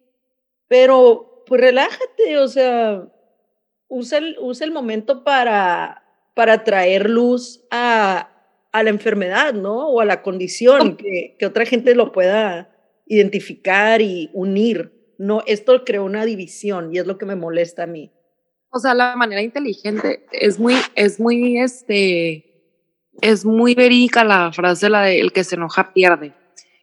pero 0.71 1.43
pues 1.47 1.59
relájate, 1.59 2.37
o 2.37 2.47
sea, 2.47 3.05
usa 3.89 4.19
el, 4.19 4.37
usa 4.39 4.65
el 4.65 4.71
momento 4.71 5.25
para, 5.25 6.01
para 6.33 6.63
traer 6.63 7.09
luz 7.09 7.65
a, 7.69 8.31
a 8.71 8.83
la 8.83 8.89
enfermedad, 8.89 9.53
¿no? 9.53 9.89
O 9.89 9.99
a 9.99 10.05
la 10.05 10.21
condición, 10.21 10.95
que, 10.95 11.35
que 11.37 11.45
otra 11.45 11.65
gente 11.65 11.93
lo 11.93 12.13
pueda 12.13 12.73
identificar 13.05 14.01
y 14.01 14.29
unir. 14.31 14.93
No, 15.17 15.43
esto 15.45 15.83
creó 15.83 16.05
una 16.05 16.23
división 16.23 16.95
y 16.95 16.99
es 16.99 17.05
lo 17.05 17.17
que 17.17 17.25
me 17.25 17.35
molesta 17.35 17.83
a 17.83 17.87
mí. 17.87 18.13
O 18.71 18.79
sea, 18.79 18.93
la 18.93 19.15
manera 19.15 19.41
inteligente 19.41 20.25
es 20.31 20.59
muy, 20.59 20.75
es 20.95 21.19
muy, 21.19 21.59
este, 21.59 22.73
es 23.21 23.45
muy 23.45 23.75
verídica 23.75 24.23
la 24.23 24.51
frase 24.51 24.89
la 24.89 25.03
de 25.03 25.19
el 25.19 25.31
que 25.31 25.43
se 25.43 25.55
enoja 25.55 25.93
pierde 25.93 26.33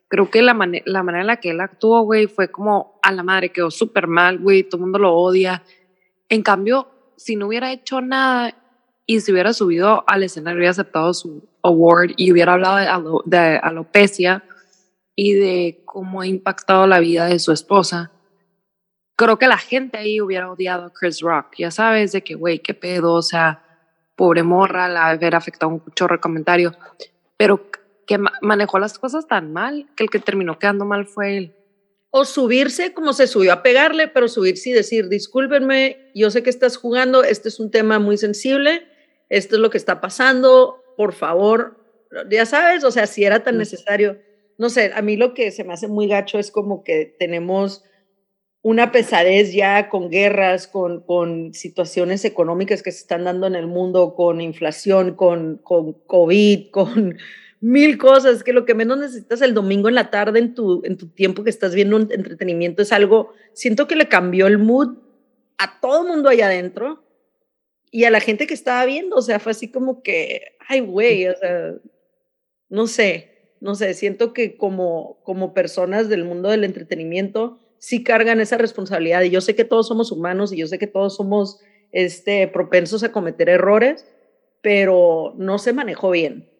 creo 0.09 0.31
que 0.31 0.43
la, 0.43 0.57
la 0.87 1.03
manera 1.03 1.21
en 1.21 1.27
la 1.27 1.37
que 1.37 1.51
él 1.51 1.61
actuó, 1.61 2.03
güey, 2.03 2.27
fue 2.27 2.51
como 2.51 2.99
a 3.03 3.13
la 3.13 3.23
madre, 3.23 3.51
quedó 3.51 3.71
súper 3.71 4.09
mal, 4.09 4.39
güey, 4.39 4.65
todo 4.65 4.79
el 4.79 4.83
mundo 4.83 4.99
lo 4.99 5.15
odia. 5.15 5.63
En 6.29 6.43
cambio, 6.43 6.89
si 7.17 7.37
no 7.37 7.47
hubiera 7.47 7.73
hecho 7.73 8.01
nada 8.01 8.55
y 9.07 9.21
se 9.21 9.33
hubiera 9.33 9.53
subido 9.53 10.05
al 10.07 10.23
escenario 10.23 10.63
y 10.63 10.67
aceptado 10.67 11.15
su 11.15 11.49
award 11.63 12.13
y 12.17 12.33
hubiera 12.33 12.55
hablado 12.55 13.23
de, 13.25 13.39
de 13.39 13.59
alopecia 13.59 14.45
y 15.15 15.35
de 15.35 15.83
cómo 15.85 16.23
ha 16.23 16.27
impactado 16.27 16.87
la 16.87 17.01
vida 17.01 17.27
de 17.27 17.39
su 17.39 17.53
esposa, 17.53 18.13
creo 19.19 19.37
que 19.37 19.49
la 19.49 19.59
gente 19.59 19.99
ahí 19.99 20.21
hubiera 20.21 20.51
odiado 20.51 20.87
a 20.87 20.93
Chris 20.93 21.21
Rock. 21.21 21.57
Ya 21.59 21.73
sabes, 21.73 22.13
de 22.13 22.23
que, 22.23 22.37
güey, 22.37 22.61
qué 22.61 22.73
pedo, 22.73 23.15
o 23.15 23.23
sea, 23.23 23.65
pobre 24.15 24.45
morra, 24.45 24.89
la 24.89 25.09
haber 25.09 25.35
afectado 25.35 25.73
un 25.73 25.83
chorro 25.95 26.17
de 26.17 26.21
comentarios. 26.21 26.79
Pero 27.37 27.69
que 28.07 28.17
manejó 28.41 28.79
las 28.79 28.97
cosas 28.99 29.27
tan 29.27 29.53
mal 29.53 29.89
que 29.97 30.05
el 30.05 30.11
que 30.11 30.21
terminó 30.21 30.59
quedando 30.59 30.85
mal 30.85 31.05
fue 31.05 31.37
él. 31.37 31.55
O 32.11 32.25
subirse 32.25 32.95
como 32.95 33.13
se 33.13 33.27
subió 33.27 33.53
a 33.53 33.63
pegarle, 33.63 34.07
pero 34.07 34.29
subirse 34.29 34.71
y 34.71 34.73
decir, 34.73 35.09
discúlpenme, 35.09 36.11
yo 36.15 36.31
sé 36.31 36.45
que 36.45 36.51
estás 36.51 36.77
jugando, 36.77 37.25
este 37.25 37.49
es 37.49 37.59
un 37.59 37.73
tema 37.73 37.99
muy 37.99 38.17
sensible, 38.17 38.87
esto 39.29 39.57
es 39.57 39.61
lo 39.61 39.69
que 39.69 39.79
está 39.79 40.01
pasando, 40.01 40.83
por 40.97 41.13
favor, 41.13 41.77
ya 42.31 42.47
sabes, 42.47 42.85
o 42.85 42.93
sea, 42.93 43.07
si 43.07 43.25
era 43.25 43.43
tan 43.43 43.59
necesario. 43.59 44.17
no 44.59 44.71
sé, 44.71 44.93
a 44.95 45.03
mí 45.03 45.17
lo 45.17 45.35
que 45.35 45.51
se 45.51 45.65
me 45.65 45.75
hace 45.75 45.89
muy 45.89 46.07
gacho 46.07 46.39
es 46.39 46.51
como 46.51 46.83
que 46.85 47.17
tenemos 47.19 47.85
una 48.63 48.91
pesadez 48.91 49.53
ya 49.53 49.89
con 49.89 50.11
guerras, 50.11 50.67
con, 50.67 51.03
con 51.03 51.55
situaciones 51.55 52.25
económicas 52.25 52.83
que 52.83 52.93
se 52.93 53.01
están 53.01 53.25
dando 53.25 53.47
en 53.47 53.55
el 53.55 53.67
mundo, 53.67 54.15
con 54.15 54.41
inflación, 54.41 55.15
con, 55.15 55.59
con 55.59 55.93
COVID, 55.93 56.71
con 56.73 57.17
mil 57.61 57.99
cosas, 57.99 58.45
que 58.45 58.53
lo 58.53 58.65
que 58.65 58.75
menos 58.75 58.99
necesitas 58.99 59.43
el 59.43 59.55
domingo 59.55 59.89
en 59.89 59.95
la 59.95 60.11
tarde 60.11 60.39
en 60.39 60.55
tu, 60.55 60.83
en 60.85 60.97
tu 60.97 61.09
tiempo 61.09 61.45
que 61.45 61.51
estás 61.51 61.75
viendo 61.75 61.97
un 61.97 62.09
entretenimiento 62.13 62.83
es 62.83 62.93
algo, 62.93 63.33
siento 63.53 63.89
que 63.89 63.97
le 63.97 64.09
cambió 64.09 64.47
el 64.47 64.59
mood 64.59 64.99
a 65.59 65.81
todo 65.81 66.03
el 66.03 66.09
mundo 66.09 66.29
allá 66.29 66.47
adentro 66.47 67.05
y 67.91 68.05
a 68.05 68.11
la 68.11 68.21
gente 68.21 68.47
que 68.47 68.55
estaba 68.55 68.85
viendo, 68.85 69.17
o 69.17 69.23
sea, 69.23 69.41
fue 69.41 69.53
así 69.53 69.71
como 69.71 70.03
que, 70.03 70.57
ay, 70.69 70.81
güey, 70.81 71.27
o 71.27 71.37
sea, 71.37 71.75
no 72.69 72.87
sé, 72.87 73.57
no 73.61 73.75
sé, 73.75 73.95
siento 73.95 74.33
que 74.33 74.57
como, 74.57 75.21
como 75.25 75.55
personas 75.55 76.09
del 76.09 76.25
mundo 76.25 76.51
del 76.51 76.65
entretenimiento 76.65 77.59
sí 77.79 78.03
cargan 78.03 78.41
esa 78.41 78.59
responsabilidad 78.59 79.23
y 79.23 79.31
yo 79.31 79.41
sé 79.41 79.55
que 79.55 79.65
todos 79.65 79.89
somos 79.89 80.13
humanos 80.13 80.53
y 80.53 80.57
yo 80.57 80.67
sé 80.67 80.79
que 80.79 80.87
todos 80.87 81.17
somos 81.17 81.61
este, 81.93 82.49
propensos 82.49 83.03
a 83.03 83.13
cometer 83.13 83.49
errores, 83.49 84.05
pero 84.63 85.35
no 85.37 85.59
se 85.59 85.73
manejó 85.73 86.11
bien. 86.11 86.51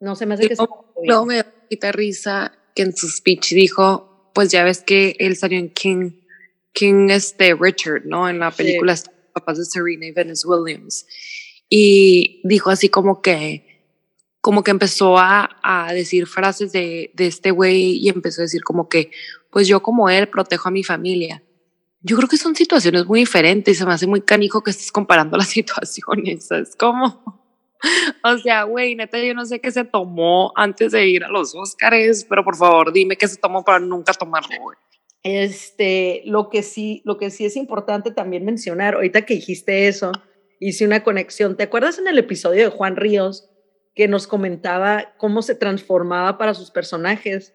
No 0.00 0.16
se 0.16 0.26
me 0.26 0.34
hace 0.34 0.48
que 0.48 0.56
se 0.56 0.64
No 1.04 1.26
me 1.26 1.36
da 1.36 1.92
risa 1.92 2.52
que 2.74 2.82
en 2.82 2.96
su 2.96 3.08
speech 3.08 3.52
dijo, 3.52 4.30
pues 4.34 4.50
ya 4.50 4.64
ves 4.64 4.82
que 4.82 5.16
él 5.18 5.36
salió 5.36 5.58
en 5.58 5.70
King, 5.70 6.10
King 6.72 7.08
este 7.10 7.54
Richard, 7.54 8.02
¿no? 8.04 8.28
En 8.28 8.38
la 8.38 8.50
película 8.50 8.96
sí. 8.96 9.04
papás 9.32 9.58
de 9.58 9.64
Serena 9.64 10.06
y 10.06 10.12
Venus 10.12 10.44
Williams. 10.44 11.06
Y 11.68 12.40
dijo 12.44 12.70
así 12.70 12.88
como 12.88 13.22
que, 13.22 13.86
como 14.40 14.62
que 14.62 14.72
empezó 14.72 15.16
a, 15.18 15.58
a 15.62 15.92
decir 15.94 16.26
frases 16.26 16.72
de, 16.72 17.10
de 17.14 17.26
este 17.26 17.50
güey 17.50 17.96
y 17.96 18.08
empezó 18.08 18.42
a 18.42 18.44
decir 18.44 18.62
como 18.62 18.88
que, 18.88 19.10
pues 19.54 19.68
yo 19.68 19.80
como 19.80 20.10
él 20.10 20.28
protejo 20.28 20.68
a 20.68 20.72
mi 20.72 20.82
familia. 20.82 21.40
Yo 22.00 22.16
creo 22.16 22.28
que 22.28 22.36
son 22.36 22.56
situaciones 22.56 23.06
muy 23.06 23.20
diferentes 23.20 23.78
se 23.78 23.86
me 23.86 23.92
hace 23.92 24.08
muy 24.08 24.20
canijo 24.20 24.64
que 24.64 24.72
estés 24.72 24.90
comparando 24.90 25.36
las 25.38 25.46
situaciones. 25.46 26.50
Es 26.50 26.74
como, 26.74 27.40
o 28.24 28.38
sea, 28.38 28.64
güey, 28.64 28.96
neta, 28.96 29.16
yo 29.22 29.32
no 29.32 29.46
sé 29.46 29.60
qué 29.60 29.70
se 29.70 29.84
tomó 29.84 30.52
antes 30.56 30.90
de 30.90 31.06
ir 31.06 31.22
a 31.22 31.28
los 31.28 31.54
Óscares, 31.54 32.26
pero 32.28 32.42
por 32.42 32.56
favor, 32.56 32.92
dime 32.92 33.16
qué 33.16 33.28
se 33.28 33.36
tomó 33.36 33.64
para 33.64 33.78
nunca 33.78 34.12
tomarlo, 34.12 34.60
güey. 34.60 34.76
Este, 35.22 36.22
lo 36.24 36.48
que 36.48 36.64
sí, 36.64 37.00
lo 37.04 37.16
que 37.16 37.30
sí 37.30 37.44
es 37.44 37.54
importante 37.54 38.10
también 38.10 38.44
mencionar, 38.44 38.94
ahorita 38.94 39.24
que 39.24 39.34
dijiste 39.34 39.86
eso, 39.86 40.10
hice 40.58 40.84
una 40.84 41.04
conexión. 41.04 41.56
¿Te 41.56 41.62
acuerdas 41.62 42.00
en 42.00 42.08
el 42.08 42.18
episodio 42.18 42.64
de 42.64 42.76
Juan 42.76 42.96
Ríos 42.96 43.48
que 43.94 44.08
nos 44.08 44.26
comentaba 44.26 45.14
cómo 45.16 45.42
se 45.42 45.54
transformaba 45.54 46.38
para 46.38 46.54
sus 46.54 46.72
personajes? 46.72 47.54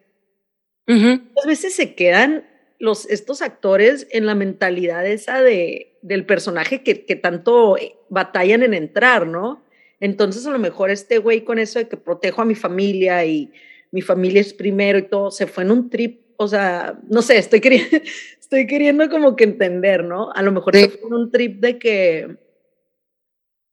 Uh 0.88 1.20
A 1.44 1.48
veces 1.48 1.76
se 1.76 1.96
quedan 1.96 2.46
los, 2.80 3.10
estos 3.10 3.42
actores 3.42 4.08
en 4.12 4.26
la 4.26 4.36
mentalidad 4.36 5.06
esa 5.06 5.42
de, 5.42 5.98
del 6.02 6.26
personaje 6.26 6.82
que, 6.82 7.06
que 7.06 7.16
tanto 7.16 7.78
batallan 8.10 8.64
en 8.64 8.74
entrar, 8.74 9.28
¿no? 9.28 9.64
Entonces 10.00 10.46
a 10.48 10.52
lo 10.52 10.60
mejor 10.60 10.90
este 10.90 11.18
güey 11.18 11.44
con 11.44 11.60
eso 11.60 11.80
de 11.80 11.88
que 11.88 11.98
protejo 11.98 12.42
a 12.42 12.46
mi 12.46 12.56
familia 12.56 13.26
y 13.26 13.52
mi 13.92 14.02
familia 14.02 14.42
es 14.42 14.54
primero 14.54 14.98
y 14.98 15.04
todo, 15.04 15.32
se 15.32 15.48
fue 15.48 15.64
en 15.64 15.72
un 15.72 15.90
trip, 15.90 16.22
o 16.38 16.48
sea, 16.48 17.00
no 17.10 17.22
sé, 17.22 17.38
estoy 17.38 17.60
queriendo, 17.60 17.98
estoy 18.40 18.68
queriendo 18.68 19.10
como 19.10 19.36
que 19.36 19.44
entender, 19.44 20.04
¿no? 20.04 20.32
A 20.32 20.42
lo 20.42 20.52
mejor 20.52 20.76
se 20.76 20.90
fue 20.90 21.08
en 21.08 21.14
un 21.14 21.32
trip 21.32 21.60
de 21.60 21.80
que, 21.80 22.38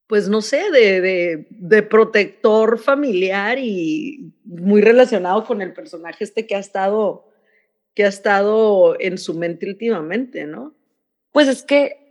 pues 0.07 0.29
no 0.29 0.41
sé, 0.41 0.71
de, 0.71 1.45
de, 1.49 1.83
protector 1.83 2.79
familiar 2.79 3.59
y 3.59 4.33
muy 4.45 4.81
relacionado 4.81 5.43
con 5.43 5.61
el 5.61 5.73
personaje 5.73 6.23
este 6.23 6.47
que 6.47 6.55
ha 6.55 6.59
estado, 6.59 7.29
que 7.93 8.05
ha 8.05 8.07
estado 8.07 8.95
en 8.99 9.17
su 9.17 9.33
mente 9.33 9.67
últimamente, 9.67 10.45
¿no? 10.45 10.73
Pues 11.31 11.49
es 11.49 11.63
que 11.63 12.07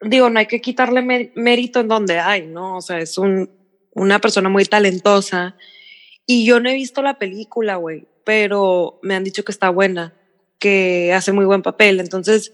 digo, 0.00 0.30
no 0.30 0.38
hay 0.38 0.46
que 0.46 0.60
quitarle 0.60 1.02
mérito 1.34 1.80
en 1.80 1.88
donde 1.88 2.18
hay, 2.18 2.46
¿no? 2.46 2.76
O 2.76 2.80
sea, 2.80 2.98
es 2.98 3.18
un, 3.18 3.50
una 3.92 4.18
persona 4.18 4.48
muy 4.48 4.64
talentosa. 4.64 5.56
Y 6.26 6.46
yo 6.46 6.60
no 6.60 6.68
he 6.68 6.74
visto 6.74 7.02
la 7.02 7.18
película, 7.18 7.76
güey, 7.76 8.06
pero 8.24 8.98
me 9.02 9.14
han 9.14 9.24
dicho 9.24 9.44
que 9.44 9.52
está 9.52 9.70
buena, 9.70 10.14
que 10.58 11.12
hace 11.12 11.32
muy 11.32 11.44
buen 11.44 11.62
papel. 11.62 12.00
Entonces, 12.00 12.52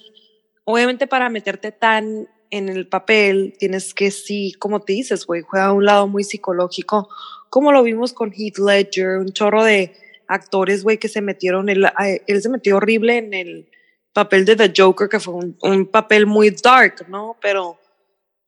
obviamente 0.64 1.06
para 1.06 1.30
meterte 1.30 1.72
tan 1.72 2.28
en 2.52 2.68
el 2.68 2.86
papel, 2.86 3.56
tienes 3.58 3.94
que 3.94 4.10
sí, 4.10 4.52
como 4.58 4.80
te 4.80 4.92
dices, 4.92 5.26
güey, 5.26 5.40
juega 5.40 5.72
un 5.72 5.86
lado 5.86 6.06
muy 6.06 6.22
psicológico, 6.22 7.08
como 7.48 7.72
lo 7.72 7.82
vimos 7.82 8.12
con 8.12 8.30
Heath 8.30 8.58
Ledger, 8.58 9.18
un 9.18 9.32
chorro 9.32 9.64
de 9.64 9.94
actores, 10.28 10.84
güey, 10.84 10.98
que 10.98 11.08
se 11.08 11.22
metieron, 11.22 11.70
él, 11.70 11.86
él 12.26 12.42
se 12.42 12.48
metió 12.50 12.76
horrible 12.76 13.16
en 13.16 13.32
el 13.32 13.70
papel 14.12 14.44
de 14.44 14.56
The 14.56 14.72
Joker, 14.76 15.08
que 15.08 15.18
fue 15.18 15.34
un, 15.62 15.86
papel 15.86 16.26
muy 16.26 16.50
dark, 16.50 17.08
¿no? 17.08 17.38
Pero, 17.40 17.78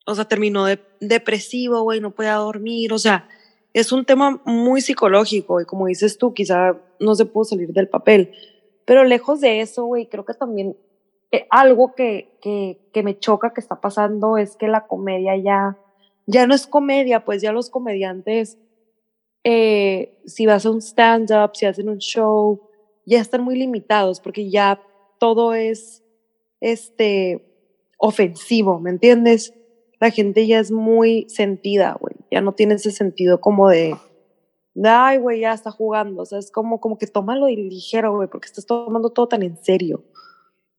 o 0.04 0.14
sea, 0.14 0.26
terminó 0.26 0.66
de, 0.66 0.78
depresivo, 1.00 1.80
güey, 1.82 2.00
no 2.00 2.10
podía 2.10 2.34
dormir, 2.34 2.92
o 2.92 2.98
sea, 2.98 3.26
es 3.72 3.90
un 3.90 4.04
tema 4.04 4.42
muy 4.44 4.82
psicológico 4.82 5.62
y 5.62 5.64
como 5.64 5.86
dices 5.86 6.18
tú, 6.18 6.34
quizá 6.34 6.78
no 7.00 7.14
se 7.14 7.24
pudo 7.24 7.44
salir 7.44 7.72
del 7.72 7.88
papel. 7.88 8.32
Pero 8.84 9.02
lejos 9.02 9.40
de 9.40 9.62
eso, 9.62 9.86
güey, 9.86 10.06
creo 10.08 10.26
que 10.26 10.34
también 10.34 10.76
algo 11.50 11.94
que, 11.94 12.36
que, 12.40 12.78
que, 12.92 13.02
me 13.02 13.18
choca 13.18 13.52
que 13.52 13.60
está 13.60 13.80
pasando 13.80 14.36
es 14.36 14.56
que 14.56 14.68
la 14.68 14.86
comedia 14.86 15.36
ya, 15.36 15.78
ya 16.26 16.46
no 16.46 16.54
es 16.54 16.66
comedia, 16.66 17.24
pues 17.24 17.42
ya 17.42 17.52
los 17.52 17.70
comediantes, 17.70 18.58
eh, 19.44 20.18
si 20.26 20.46
vas 20.46 20.64
a 20.64 20.70
un 20.70 20.80
stand-up, 20.80 21.50
si 21.54 21.66
hacen 21.66 21.88
un 21.88 21.98
show, 21.98 22.60
ya 23.06 23.20
están 23.20 23.42
muy 23.42 23.56
limitados 23.56 24.20
porque 24.20 24.50
ya 24.50 24.80
todo 25.18 25.54
es 25.54 26.02
este 26.60 27.44
ofensivo, 27.98 28.80
¿me 28.80 28.90
entiendes? 28.90 29.54
La 30.00 30.10
gente 30.10 30.46
ya 30.46 30.60
es 30.60 30.70
muy 30.70 31.26
sentida, 31.28 31.96
güey. 32.00 32.14
Ya 32.30 32.40
no 32.40 32.52
tiene 32.52 32.74
ese 32.74 32.90
sentido 32.90 33.40
como 33.40 33.68
de, 33.68 33.94
ay, 34.82 35.18
güey, 35.18 35.40
ya 35.40 35.52
está 35.52 35.70
jugando. 35.70 36.22
O 36.22 36.24
sea, 36.26 36.38
es 36.38 36.50
como, 36.50 36.80
como 36.80 36.98
que 36.98 37.06
tómalo 37.06 37.48
ligero, 37.48 38.16
güey, 38.16 38.28
porque 38.28 38.46
estás 38.46 38.66
tomando 38.66 39.10
todo 39.10 39.28
tan 39.28 39.42
en 39.42 39.56
serio. 39.62 40.04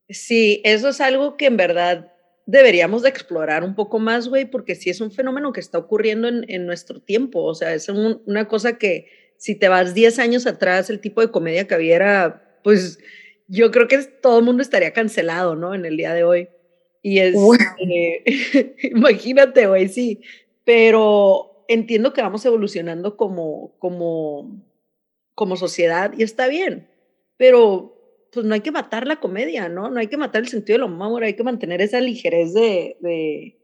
Sí, 0.10 0.62
eso 0.64 0.90
es 0.90 1.02
algo 1.02 1.36
que 1.38 1.48
en 1.48 1.58
verdad 1.58 2.12
deberíamos 2.46 3.02
de 3.02 3.10
explorar 3.10 3.64
un 3.64 3.76
poco 3.76 4.00
más, 4.00 4.28
güey, 4.28 4.46
porque 4.46 4.76
sí 4.76 4.90
es 4.90 5.02
un 5.02 5.12
fenómeno 5.12 5.52
que 5.52 5.60
está 5.60 5.78
ocurriendo 5.80 6.28
en, 6.28 6.46
en 6.48 6.66
nuestro 6.66 7.00
tiempo. 7.02 7.44
O 7.44 7.56
sea, 7.56 7.74
es 7.74 7.90
un, 7.90 8.22
una 8.26 8.48
cosa 8.48 8.78
que 8.78 9.08
si 9.38 9.56
te 9.56 9.68
vas 9.68 9.94
10 9.94 10.20
años 10.20 10.48
atrás, 10.48 10.90
el 10.90 11.00
tipo 11.00 11.22
de 11.22 11.32
comedia 11.32 11.68
que 11.68 11.76
había 11.76 11.96
era, 11.96 12.60
pues, 12.64 13.00
yo 13.48 13.72
creo 13.72 13.88
que 13.88 13.98
todo 14.00 14.40
el 14.40 14.46
mundo 14.46 14.62
estaría 14.62 14.94
cancelado, 14.94 15.56
¿no? 15.56 15.74
En 15.74 15.86
el 15.86 15.98
día 15.98 16.14
de 16.14 16.24
hoy. 16.24 16.50
Y 17.02 17.20
es, 17.20 17.36
eh, 17.80 18.76
imagínate, 18.92 19.68
güey, 19.68 19.88
sí, 19.88 20.22
pero 20.64 21.66
entiendo 21.68 22.14
que 22.14 22.22
vamos 22.22 22.46
evolucionando 22.46 23.18
como, 23.18 23.76
como, 23.80 24.66
como 25.36 25.56
sociedad 25.56 26.14
y 26.18 26.24
está 26.24 26.48
bien, 26.48 26.90
pero 27.38 27.95
pues 28.36 28.46
no 28.46 28.54
hay 28.54 28.62
que 28.62 28.72
matar 28.72 29.08
la 29.08 29.20
comedia, 29.20 29.68
¿no? 29.68 29.90
No 29.90 30.00
hay 30.00 30.08
que 30.08 30.18
matar 30.18 30.44
el 30.44 30.48
sentido 30.48 30.78
del 30.78 30.92
humor, 30.92 31.24
hay 31.24 31.34
que 31.34 31.44
mantener 31.44 31.82
esa 31.82 32.00
ligerez 32.00 32.54
de, 32.54 32.98
de 33.00 33.58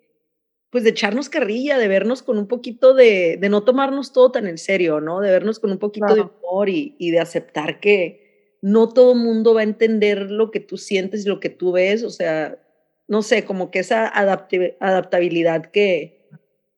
pues 0.71 0.83
de 0.83 0.89
echarnos 0.89 1.29
carrilla, 1.29 1.77
de 1.77 1.87
vernos 1.87 2.23
con 2.23 2.39
un 2.39 2.47
poquito 2.47 2.95
de, 2.95 3.37
de 3.39 3.49
no 3.49 3.63
tomarnos 3.63 4.13
todo 4.13 4.31
tan 4.31 4.47
en 4.47 4.57
serio, 4.57 4.99
¿no? 4.99 5.19
De 5.19 5.29
vernos 5.29 5.59
con 5.59 5.71
un 5.71 5.77
poquito 5.77 6.07
claro. 6.07 6.23
de 6.23 6.47
humor 6.47 6.69
y, 6.69 6.95
y 6.97 7.11
de 7.11 7.19
aceptar 7.19 7.79
que, 7.79 8.21
no 8.61 8.89
todo 8.89 9.15
mundo 9.15 9.55
va 9.55 9.61
a 9.61 9.63
entender 9.63 10.31
lo 10.31 10.51
que 10.51 10.59
tú 10.59 10.77
sientes 10.77 11.25
y 11.25 11.29
lo 11.29 11.39
que 11.39 11.49
tú 11.49 11.71
ves, 11.71 12.03
o 12.03 12.09
sea, 12.09 12.59
no 13.07 13.23
sé, 13.23 13.43
como 13.43 13.71
que 13.71 13.79
esa 13.79 14.07
adaptabilidad 14.07 15.71
que, 15.71 16.29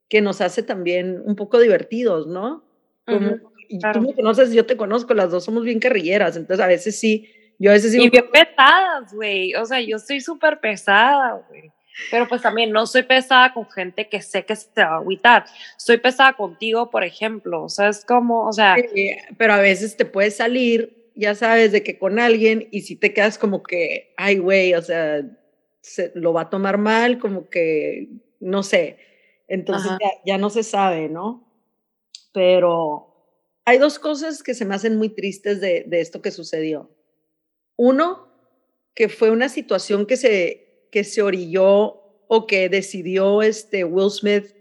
que 0.08 0.22
nos 0.22 0.42
hace 0.42 0.64
también 0.64 1.22
un 1.26 1.36
poco 1.36 1.60
divertidos, 1.60 2.26
¿no? 2.28 2.64
Como, 3.06 3.36
y 3.68 3.80
tú 3.80 4.02
me 4.02 4.14
conoces, 4.14 4.54
yo 4.54 4.66
te 4.66 4.78
conozco, 4.78 5.14
las 5.14 5.30
dos 5.30 5.44
somos 5.44 5.66
bien 5.66 5.80
carrilleras, 5.80 6.38
entonces 6.38 6.64
a 6.64 6.68
veces 6.68 6.98
sí, 6.98 7.28
yo 7.64 7.72
a 7.72 7.74
veces 7.74 7.92
sí. 7.92 8.02
Y 8.02 8.10
bien 8.10 8.30
pesadas, 8.32 9.14
güey, 9.14 9.54
o 9.56 9.66
sea, 9.66 9.80
yo 9.80 10.00
soy 10.00 10.22
súper 10.22 10.60
pesada, 10.60 11.44
güey. 11.48 11.72
Pero 12.10 12.28
pues 12.28 12.42
también 12.42 12.72
no 12.72 12.88
soy 12.88 13.04
pesada 13.04 13.54
con 13.54 13.70
gente 13.70 14.10
que 14.10 14.22
sé 14.22 14.46
que 14.46 14.56
se 14.56 14.68
te 14.72 14.84
va 14.84 14.94
a 14.94 14.98
agüitar. 14.98 15.46
Soy 15.78 15.98
pesada 15.98 16.34
contigo, 16.34 16.90
por 16.90 17.04
ejemplo. 17.04 17.64
O 17.64 17.70
sea, 17.70 17.90
es 17.90 18.04
como, 18.04 18.48
o 18.48 18.52
sea. 18.52 18.76
Sí, 18.94 19.12
pero 19.38 19.54
a 19.54 19.60
veces 19.60 19.96
te 19.96 20.06
puede 20.06 20.32
salir 20.32 21.04
ya 21.16 21.36
sabes, 21.36 21.72
de 21.72 21.84
que 21.84 21.98
con 21.98 22.20
alguien 22.20 22.68
y 22.72 22.82
si 22.82 22.96
te 22.96 23.14
quedas 23.14 23.38
como 23.38 23.64
que, 23.64 24.14
ay, 24.18 24.38
güey, 24.38 24.74
o 24.74 24.82
sea, 24.82 25.22
se, 25.82 26.12
lo 26.16 26.34
va 26.34 26.42
a 26.42 26.50
tomar 26.50 26.78
mal, 26.78 27.20
como 27.20 27.50
que, 27.50 28.10
no 28.40 28.64
sé. 28.64 28.98
Entonces 29.48 29.92
ya, 30.00 30.10
ya, 30.26 30.38
no 30.38 30.50
se 30.50 30.64
sabe, 30.64 31.10
¿no? 31.10 31.48
Pero 32.34 33.14
hay 33.66 33.78
dos 33.78 34.00
cosas 34.00 34.42
que 34.42 34.54
se 34.54 34.66
me 34.66 34.76
hacen 34.76 34.98
muy 34.98 35.10
tristes 35.10 35.62
de, 35.62 35.84
de 35.88 36.02
esto 36.02 36.22
que 36.22 36.32
sucedió. 36.32 36.90
Uno, 37.76 38.28
que 38.96 39.10
fue 39.10 39.32
una 39.32 39.50
situación 39.50 40.06
que 40.06 40.18
se, 40.18 40.88
que 40.92 41.04
se 41.04 41.22
orilló 41.22 42.02
o 42.28 42.48
que 42.48 42.70
decidió 42.70 43.42
este 43.42 43.84
Will 43.84 44.12
Smith 44.12 44.56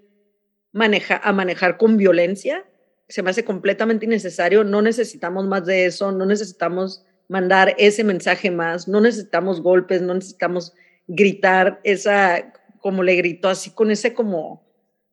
maneja, 0.72 1.20
a 1.22 1.32
manejar 1.32 1.76
con 1.76 1.96
violencia. 1.96 2.64
Se 3.08 3.22
me 3.22 3.30
hace 3.30 3.44
completamente 3.44 4.06
innecesario, 4.06 4.64
no 4.64 4.80
necesitamos 4.82 5.46
más 5.46 5.66
de 5.66 5.86
eso, 5.86 6.12
no 6.12 6.24
necesitamos 6.24 7.04
mandar 7.28 7.74
ese 7.78 8.04
mensaje 8.04 8.50
más, 8.50 8.88
no 8.88 9.00
necesitamos 9.00 9.62
golpes, 9.62 10.02
no 10.02 10.14
necesitamos 10.14 10.72
gritar 11.06 11.80
esa, 11.84 12.52
como 12.78 13.02
le 13.02 13.16
gritó 13.16 13.48
así 13.48 13.70
con 13.70 13.90
ese 13.90 14.14
como, 14.14 14.66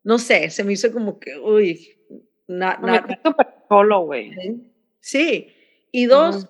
no 0.04 0.18
sé, 0.18 0.50
se 0.50 0.64
me 0.64 0.74
hizo 0.74 0.92
como 0.92 1.20
que, 1.20 1.38
uy, 1.38 1.98
nada. 2.48 2.80
No, 3.24 3.36
solo, 3.68 4.06
güey. 4.06 4.32
Sí, 5.00 5.54
y 5.92 6.06
dos, 6.06 6.48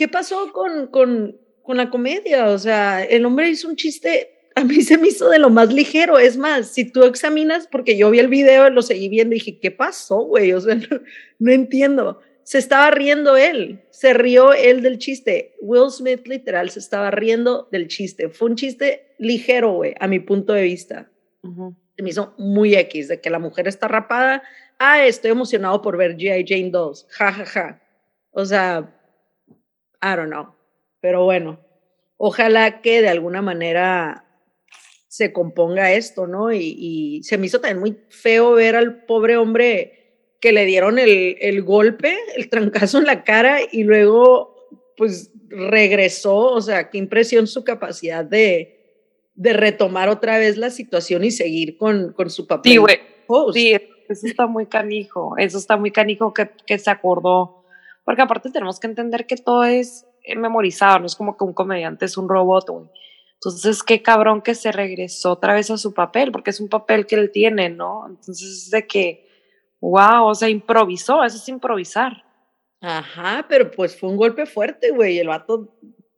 ¿qué 0.00 0.08
pasó 0.08 0.50
con, 0.50 0.86
con, 0.86 1.36
con 1.62 1.76
la 1.76 1.90
comedia? 1.90 2.46
O 2.46 2.58
sea, 2.58 3.04
el 3.04 3.26
hombre 3.26 3.50
hizo 3.50 3.68
un 3.68 3.76
chiste 3.76 4.30
a 4.54 4.64
mí 4.64 4.80
se 4.80 4.96
me 4.96 5.08
hizo 5.08 5.28
de 5.28 5.38
lo 5.38 5.50
más 5.50 5.70
ligero. 5.70 6.18
Es 6.18 6.38
más, 6.38 6.68
si 6.68 6.90
tú 6.90 7.04
examinas, 7.04 7.68
porque 7.70 7.98
yo 7.98 8.10
vi 8.10 8.18
el 8.18 8.28
video, 8.28 8.70
lo 8.70 8.80
seguí 8.80 9.10
viendo 9.10 9.34
y 9.34 9.38
dije, 9.38 9.60
¿qué 9.60 9.70
pasó, 9.70 10.22
güey? 10.22 10.54
O 10.54 10.60
sea, 10.60 10.74
no, 11.38 11.52
entiendo. 11.52 12.20
Se 12.44 12.56
estaba 12.56 12.90
riendo 12.90 13.36
él, 13.36 13.82
se 13.90 14.14
rió 14.14 14.54
él 14.54 14.80
del 14.80 14.96
chiste. 14.96 15.54
Will 15.60 15.90
Smith 15.90 16.26
literal 16.26 16.70
se 16.70 16.78
estaba 16.78 17.10
riendo 17.10 17.68
del 17.70 17.88
chiste. 17.88 18.30
Fue 18.30 18.48
un 18.48 18.56
chiste 18.56 19.14
ligero, 19.18 19.72
güey, 19.72 19.94
a 20.00 20.08
mi 20.08 20.18
punto 20.18 20.54
de 20.54 20.62
vista. 20.62 21.10
Se 21.42 22.02
me 22.02 22.08
hizo 22.08 22.34
muy 22.38 22.74
X, 22.74 23.08
de 23.08 23.20
que 23.20 23.28
la 23.28 23.38
mujer 23.38 23.68
está 23.68 23.86
rapada. 23.86 24.42
Ah, 24.78 25.04
estoy 25.04 25.30
emocionado 25.30 25.82
por 25.82 25.98
ver 25.98 26.16
G.I. 26.16 26.44
Jane 26.48 26.70
2. 26.70 27.06
Ja, 27.10 27.32
ja, 27.32 27.44
ja. 27.44 27.82
O 28.30 28.46
sea, 28.46 28.99
I 30.02 30.16
don't 30.16 30.30
know. 30.30 30.54
Pero 31.00 31.24
bueno, 31.24 31.60
ojalá 32.16 32.80
que 32.80 33.02
de 33.02 33.08
alguna 33.08 33.42
manera 33.42 34.24
se 35.08 35.32
componga 35.32 35.92
esto, 35.92 36.26
¿no? 36.26 36.52
Y, 36.52 37.20
se 37.24 37.36
me 37.36 37.46
hizo 37.46 37.60
también 37.60 37.80
muy 37.80 37.98
feo 38.10 38.52
ver 38.52 38.76
al 38.76 39.04
pobre 39.04 39.36
hombre 39.36 39.96
que 40.40 40.52
le 40.52 40.64
dieron 40.66 40.98
el, 40.98 41.36
el, 41.40 41.62
golpe, 41.62 42.16
el 42.36 42.48
trancazo 42.48 42.98
en 42.98 43.04
la 43.04 43.24
cara 43.24 43.58
y 43.70 43.82
luego 43.82 44.54
pues 44.96 45.32
regresó, 45.48 46.36
o 46.36 46.60
sea, 46.60 46.90
qué 46.90 46.98
impresión 46.98 47.46
su 47.46 47.64
capacidad 47.64 48.24
de, 48.24 48.80
de 49.34 49.52
retomar 49.52 50.08
otra 50.08 50.38
vez 50.38 50.56
la 50.56 50.70
situación 50.70 51.24
y 51.24 51.30
seguir 51.30 51.76
con, 51.76 52.12
con 52.12 52.30
su 52.30 52.46
papel. 52.46 52.72
Sí, 52.72 52.78
güey. 52.78 52.98
Sí, 53.52 53.76
eso 54.08 54.26
está 54.26 54.46
muy 54.46 54.66
canijo, 54.66 55.34
eso 55.38 55.58
está 55.58 55.76
muy 55.76 55.90
canijo 55.90 56.34
que, 56.34 56.50
que 56.66 56.78
se 56.78 56.90
acordó, 56.90 57.59
porque 58.10 58.22
aparte 58.22 58.50
tenemos 58.50 58.80
que 58.80 58.88
entender 58.88 59.26
que 59.26 59.36
todo 59.36 59.62
es 59.64 60.04
memorizado, 60.36 60.98
no 60.98 61.06
es 61.06 61.14
como 61.14 61.36
que 61.36 61.44
un 61.44 61.54
comediante 61.54 62.04
es 62.04 62.16
un 62.16 62.28
robot, 62.28 62.68
güey 62.68 62.90
entonces, 63.42 63.82
qué 63.82 64.02
cabrón 64.02 64.42
que 64.42 64.54
se 64.54 64.70
regresó 64.70 65.32
otra 65.32 65.54
vez 65.54 65.70
a 65.70 65.78
su 65.78 65.94
papel, 65.94 66.30
porque 66.30 66.50
es 66.50 66.60
un 66.60 66.68
papel 66.68 67.06
que 67.06 67.14
él 67.14 67.30
tiene, 67.32 67.70
¿no? 67.70 68.06
Entonces, 68.06 68.64
es 68.64 68.70
de 68.70 68.86
que, 68.86 69.26
wow, 69.80 70.26
o 70.26 70.34
sea, 70.34 70.50
improvisó, 70.50 71.24
eso 71.24 71.38
es 71.38 71.48
improvisar. 71.48 72.22
Ajá, 72.82 73.46
pero 73.48 73.70
pues 73.70 73.98
fue 73.98 74.10
un 74.10 74.18
golpe 74.18 74.44
fuerte, 74.44 74.90
güey. 74.90 75.18
El 75.18 75.28
vato, 75.28 75.74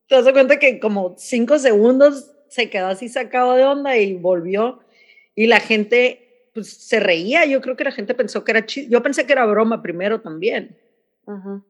te 0.08 0.20
das 0.20 0.32
cuenta 0.32 0.58
que 0.58 0.80
como 0.80 1.14
cinco 1.16 1.60
segundos 1.60 2.32
se 2.48 2.68
quedó 2.68 2.88
así 2.88 3.08
sacado 3.08 3.54
de 3.54 3.66
onda 3.66 3.96
y 3.96 4.14
volvió. 4.14 4.80
Y 5.36 5.46
la 5.46 5.60
gente, 5.60 6.48
pues 6.54 6.72
se 6.72 6.98
reía. 6.98 7.46
Yo 7.46 7.60
creo 7.60 7.76
que 7.76 7.84
la 7.84 7.92
gente 7.92 8.14
pensó 8.14 8.42
que 8.42 8.50
era 8.50 8.66
chiste. 8.66 8.90
Yo 8.90 9.00
pensé 9.00 9.26
que 9.26 9.32
era 9.32 9.46
broma 9.46 9.80
primero 9.80 10.22
también. 10.22 10.76
Ajá. 11.28 11.62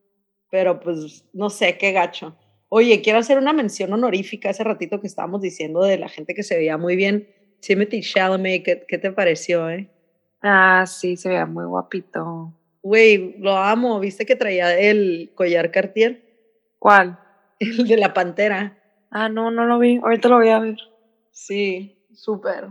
Pero 0.52 0.80
pues 0.80 1.24
no 1.32 1.48
sé, 1.48 1.78
qué 1.78 1.92
gacho. 1.92 2.36
Oye, 2.68 3.00
quiero 3.00 3.18
hacer 3.18 3.38
una 3.38 3.54
mención 3.54 3.90
honorífica 3.90 4.50
hace 4.50 4.62
ratito 4.62 5.00
que 5.00 5.06
estábamos 5.06 5.40
diciendo 5.40 5.82
de 5.82 5.96
la 5.96 6.10
gente 6.10 6.34
que 6.34 6.42
se 6.42 6.56
veía 6.56 6.76
muy 6.76 6.94
bien. 6.94 7.26
Timothy 7.60 8.02
Chalamet, 8.02 8.62
¿qué, 8.62 8.98
te 8.98 9.12
pareció, 9.12 9.70
eh? 9.70 9.88
Ah, 10.42 10.84
sí, 10.86 11.16
se 11.16 11.30
veía 11.30 11.46
muy 11.46 11.64
guapito. 11.64 12.52
Güey, 12.82 13.38
lo 13.38 13.56
amo. 13.56 13.98
¿Viste 13.98 14.26
que 14.26 14.36
traía 14.36 14.78
el 14.78 15.32
collar 15.34 15.70
Cartier? 15.70 16.22
¿Cuál? 16.78 17.18
El 17.58 17.88
de 17.88 17.96
la 17.96 18.12
pantera. 18.12 18.78
Ah, 19.10 19.30
no, 19.30 19.50
no 19.50 19.64
lo 19.64 19.78
vi. 19.78 20.00
Ahorita 20.02 20.28
lo 20.28 20.36
voy 20.36 20.50
a 20.50 20.58
ver. 20.58 20.76
Sí, 21.30 22.04
súper. 22.12 22.66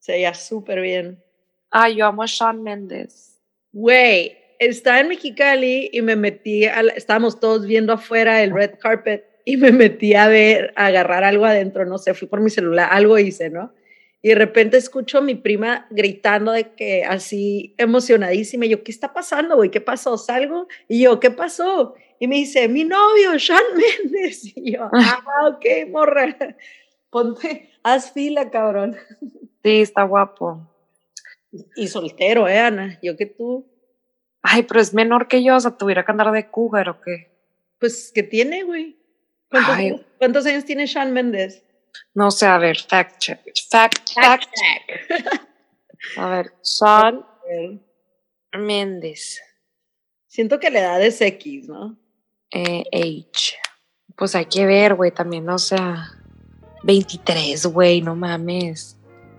Se 0.00 0.12
veía 0.12 0.34
súper 0.34 0.82
bien. 0.82 1.24
Ah, 1.70 1.88
yo 1.88 2.04
amo 2.04 2.22
a 2.22 2.28
Sean 2.28 2.62
Mendes. 2.62 3.40
Güey, 3.72 4.36
estaba 4.58 5.00
en 5.00 5.08
Mexicali 5.08 5.90
y 5.92 6.02
me 6.02 6.16
metí, 6.16 6.64
estábamos 6.94 7.40
todos 7.40 7.66
viendo 7.66 7.92
afuera 7.92 8.42
el 8.42 8.52
red 8.52 8.72
carpet 8.78 9.24
y 9.44 9.56
me 9.56 9.72
metí 9.72 10.14
a 10.14 10.28
ver, 10.28 10.72
a 10.76 10.86
agarrar 10.86 11.24
algo 11.24 11.44
adentro, 11.44 11.84
no 11.84 11.98
sé, 11.98 12.14
fui 12.14 12.26
por 12.28 12.40
mi 12.40 12.50
celular, 12.50 12.88
algo 12.90 13.18
hice, 13.18 13.48
¿no? 13.48 13.72
Y 14.22 14.30
de 14.30 14.34
repente 14.34 14.76
escucho 14.76 15.18
a 15.18 15.20
mi 15.20 15.36
prima 15.36 15.86
gritando 15.90 16.50
de 16.50 16.74
que 16.74 17.04
así 17.04 17.74
emocionadísima, 17.78 18.66
y 18.66 18.70
yo, 18.70 18.82
¿qué 18.82 18.90
está 18.90 19.12
pasando, 19.12 19.54
güey? 19.54 19.70
¿Qué 19.70 19.80
pasó? 19.80 20.18
Salgo 20.18 20.66
y 20.88 21.02
yo, 21.02 21.20
¿qué 21.20 21.30
pasó? 21.30 21.94
Y 22.18 22.26
me 22.26 22.34
dice, 22.34 22.66
mi 22.66 22.82
novio, 22.82 23.38
Sean 23.38 23.62
Méndez. 23.76 24.42
Y 24.56 24.72
yo, 24.72 24.90
ah, 24.92 25.22
ok, 25.48 25.64
morra, 25.90 26.36
ponte, 27.10 27.70
haz 27.84 28.12
fila, 28.12 28.50
cabrón. 28.50 28.96
Sí, 29.62 29.80
está 29.80 30.02
guapo. 30.02 30.72
Y 31.76 31.88
soltero, 31.88 32.48
¿eh, 32.48 32.58
Ana? 32.58 32.98
Yo 33.02 33.16
que 33.16 33.26
tú. 33.26 33.66
Ay, 34.48 34.62
pero 34.62 34.80
es 34.80 34.94
menor 34.94 35.26
que 35.26 35.42
yo, 35.42 35.56
o 35.56 35.60
sea, 35.60 35.72
tuviera 35.72 36.04
que 36.04 36.12
andar 36.12 36.30
de 36.30 36.48
cougar 36.48 36.88
o 36.88 37.00
qué. 37.00 37.32
Pues, 37.80 38.12
¿qué 38.14 38.22
tiene, 38.22 38.62
güey? 38.62 38.96
¿Cuántos, 39.48 40.46
años 40.46 40.64
tiene 40.64 40.86
Sean 40.86 41.12
Méndez? 41.12 41.64
No 42.14 42.30
sé, 42.30 42.46
a 42.46 42.56
ver, 42.58 42.78
fact 42.78 43.18
check. 43.18 43.40
Fact, 43.68 44.12
fact, 44.14 44.48
check. 44.54 45.40
a 46.16 46.28
ver, 46.28 46.52
Sean 46.62 47.26
Méndez. 48.52 49.40
Siento 50.28 50.60
que 50.60 50.70
la 50.70 50.80
edad 50.80 51.02
es 51.02 51.20
X, 51.20 51.68
¿no? 51.68 51.98
Eh, 52.52 52.84
age. 52.92 53.56
Pues 54.16 54.36
hay 54.36 54.46
que 54.46 54.64
ver, 54.64 54.94
güey, 54.94 55.10
también, 55.10 55.48
o 55.48 55.58
sea, 55.58 56.08
23, 56.84 57.66
güey, 57.66 58.00
no 58.00 58.14
mames. 58.14 58.96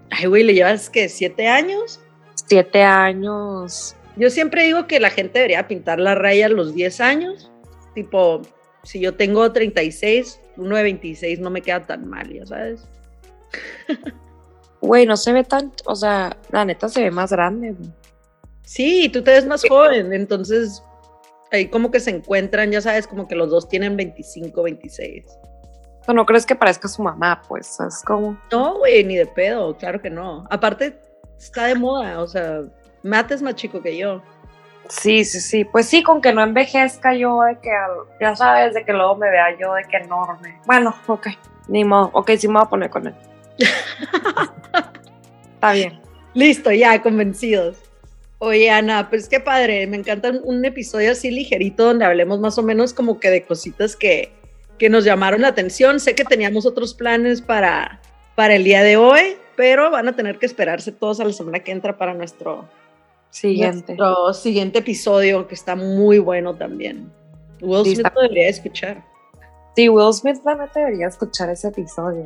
Ay, 0.10 0.26
güey, 0.26 0.43
¿le 0.43 0.54
llevas 0.54 0.89
qué? 0.89 1.08
¿Siete 1.08 1.48
años? 1.48 2.02
Siete 2.48 2.84
años. 2.84 3.97
Yo 4.17 4.30
siempre 4.30 4.63
digo 4.63 4.88
que 4.88 4.99
la 4.99 5.10
gente 5.10 5.39
debería 5.39 5.67
pintar 5.67 5.99
la 5.99 6.15
raya 6.15 6.47
a 6.47 6.49
los 6.49 6.73
10 6.73 7.01
años. 7.01 7.51
Tipo, 7.93 8.41
si 8.84 8.99
yo 8.99 9.15
tengo 9.15 9.51
36, 9.51 10.41
uno 10.58 10.75
de 10.75 10.84
26 10.84 11.39
no 11.39 11.49
me 11.49 11.62
queda 11.62 11.86
tan 11.86 12.08
mal, 12.08 12.32
ya 12.32 12.45
sabes. 12.45 12.88
Güey, 14.82 15.06
no 15.06 15.17
se 15.17 15.34
ve 15.34 15.43
tan, 15.43 15.71
o 15.86 15.95
sea, 15.95 16.38
la 16.51 16.65
neta 16.65 16.88
se 16.89 17.01
ve 17.01 17.12
más 17.12 17.32
grande. 17.32 17.75
Sí, 18.63 19.10
tú 19.10 19.23
te 19.23 19.32
ves 19.32 19.45
más 19.45 19.63
joven, 19.67 20.13
entonces 20.13 20.84
ahí 21.51 21.67
como 21.67 21.91
que 21.91 21.99
se 21.99 22.12
encuentran, 22.12 22.71
ya 22.71 22.82
sabes, 22.82 23.08
como 23.08 23.27
que 23.27 23.36
los 23.36 23.49
dos 23.49 23.67
tienen 23.69 23.97
25, 23.97 24.63
26. 24.63 25.25
¿No 26.13 26.25
crees 26.25 26.45
que 26.45 26.56
parezca 26.56 26.88
su 26.88 27.01
mamá? 27.01 27.41
Pues 27.47 27.80
es 27.80 28.01
como. 28.03 28.39
No, 28.51 28.77
güey, 28.77 29.03
ni 29.03 29.17
de 29.17 29.25
pedo, 29.25 29.75
claro 29.75 30.01
que 30.01 30.10
no. 30.10 30.45
Aparte, 30.49 30.97
está 31.38 31.65
de 31.65 31.75
moda, 31.75 32.21
o 32.21 32.27
sea, 32.27 32.63
Matt 33.08 33.32
es 33.32 33.41
más 33.41 33.56
chico 33.56 33.82
que 33.82 33.98
yo. 33.98 34.22
Sí, 34.89 35.26
sí, 35.26 35.39
sí. 35.41 35.65
Pues 35.65 35.88
sí, 35.88 36.04
con 36.04 36.22
que 36.22 36.34
no 36.34 36.43
envejezca 36.43 37.13
yo 37.13 37.41
de 37.41 37.58
que, 37.60 37.72
ya 38.22 38.36
sabes, 38.36 38.74
de 38.74 38.86
que 38.86 38.93
luego 38.93 39.15
me 39.15 39.30
vea 39.30 39.58
yo 39.58 39.74
de 39.74 39.84
que 39.84 39.98
enorme. 39.98 40.60
Bueno, 40.65 40.96
ok, 41.08 41.28
ni 41.67 41.84
modo. 41.84 42.10
Ok, 42.13 42.32
sí 42.38 42.48
me 42.48 42.56
voy 42.56 42.63
a 42.63 42.70
poner 42.70 42.89
con 42.89 43.08
él. 43.08 43.15
Está 45.56 45.72
bien. 45.74 46.00
Listo, 46.34 46.72
ya, 46.72 47.02
convencidos. 47.02 47.78
Oye, 48.39 48.70
Ana, 48.70 49.10
pues 49.10 49.28
qué 49.28 49.39
padre. 49.39 49.88
Me 49.88 49.98
encanta 49.98 50.32
un 50.43 50.63
episodio 50.63 51.12
así 51.12 51.32
ligerito 51.32 51.86
donde 51.86 52.06
hablemos 52.06 52.39
más 52.39 52.58
o 52.58 52.63
menos 52.63 52.93
como 52.93 53.20
que 53.20 53.30
de 53.30 53.43
cositas 53.43 53.96
que, 53.96 54.32
que 54.78 54.89
nos 54.89 55.04
llamaron 55.04 55.41
la 55.41 55.50
atención. 55.50 56.00
Sé 56.00 56.15
que 56.15 56.24
teníamos 56.24 56.65
otros 56.65 56.93
planes 56.93 57.41
para, 57.41 58.00
para 58.36 58.56
el 58.56 58.63
día 58.63 58.84
de 58.84 58.96
hoy, 58.96 59.38
pero 59.56 59.89
van 59.89 60.08
a 60.08 60.15
tener 60.15 60.38
que 60.38 60.46
esperarse 60.46 60.91
todos 60.91 61.20
a 61.20 61.26
la 61.26 61.34
semana 61.34 61.60
que 61.60 61.72
entra 61.72 61.98
para 61.98 62.13
nuestro 62.13 62.70
Siguiente. 63.30 63.96
Nuestro 63.96 64.34
siguiente 64.34 64.80
episodio 64.80 65.48
que 65.48 65.56
está 65.56 65.76
muy 65.76 66.20
bueno 66.20 66.56
también. 66.56 67.12
Will 67.62 67.86
Smith 67.86 68.08
debería 68.16 68.50
escuchar. 68.50 69.04
Sí, 69.76 69.90
Will 69.90 70.13
Smith 70.13 70.38
la 70.44 70.70
debería 70.74 71.08
escuchar 71.08 71.50
ese 71.50 71.68
episodio. 71.68 72.26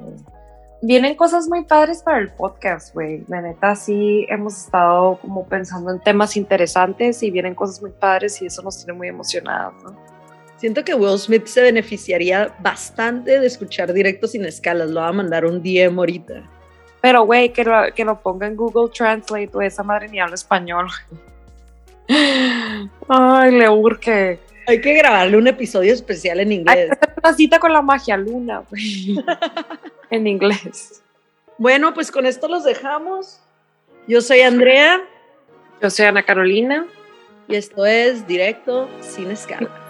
Vienen 0.83 1.15
cosas 1.15 1.47
muy 1.47 1.63
padres 1.63 2.01
para 2.01 2.19
el 2.19 2.31
podcast, 2.33 2.93
güey. 2.93 3.23
La 3.27 3.41
neta, 3.41 3.75
sí 3.75 4.25
hemos 4.29 4.57
estado 4.57 5.19
como 5.21 5.45
pensando 5.47 5.91
en 5.91 5.99
temas 5.99 6.35
interesantes 6.35 7.21
y 7.21 7.29
vienen 7.29 7.53
cosas 7.53 7.81
muy 7.81 7.91
padres 7.91 8.41
y 8.41 8.47
eso 8.47 8.61
nos 8.63 8.77
tiene 8.77 8.93
muy 8.93 9.07
emocionados, 9.09 9.75
¿no? 9.83 9.95
Siento 10.57 10.83
que 10.83 10.93
Will 10.93 11.19
Smith 11.19 11.45
se 11.45 11.61
beneficiaría 11.61 12.55
bastante 12.59 13.39
de 13.39 13.47
escuchar 13.47 13.93
directo 13.93 14.27
sin 14.27 14.45
escalas. 14.45 14.89
Lo 14.89 15.01
va 15.01 15.09
a 15.09 15.13
mandar 15.13 15.45
un 15.45 15.61
DM 15.61 15.97
ahorita. 15.97 16.49
Pero, 17.01 17.25
güey, 17.25 17.51
que 17.51 17.63
lo, 17.63 17.93
que 17.95 18.05
lo 18.05 18.21
ponga 18.21 18.47
en 18.47 18.55
Google 18.55 18.91
Translate, 18.93 19.49
o 19.53 19.61
esa 19.61 19.83
madre 19.83 20.07
ni 20.07 20.19
habla 20.19 20.35
español. 20.35 20.87
Ay, 23.07 23.51
le 23.51 23.69
urge. 23.69 24.39
Hay 24.67 24.81
que 24.81 24.93
grabarle 24.93 25.37
un 25.37 25.47
episodio 25.47 25.93
especial 25.93 26.39
en 26.39 26.51
inglés. 26.51 26.91
Hay 26.91 27.09
una 27.23 27.33
cita 27.33 27.59
con 27.59 27.73
la 27.73 27.81
magia 27.81 28.15
luna, 28.17 28.63
güey. 28.69 29.23
en 30.11 30.27
inglés. 30.27 31.01
Bueno, 31.57 31.93
pues 31.93 32.11
con 32.11 32.25
esto 32.25 32.47
los 32.47 32.63
dejamos. 32.63 33.39
Yo 34.07 34.21
soy 34.21 34.41
Andrea. 34.41 35.01
Yo 35.81 35.89
soy 35.89 36.05
Ana 36.05 36.23
Carolina. 36.23 36.85
y 37.47 37.55
esto 37.55 37.85
es 37.85 38.27
Directo 38.27 38.87
Sin 39.01 39.31
Escala. 39.31 39.80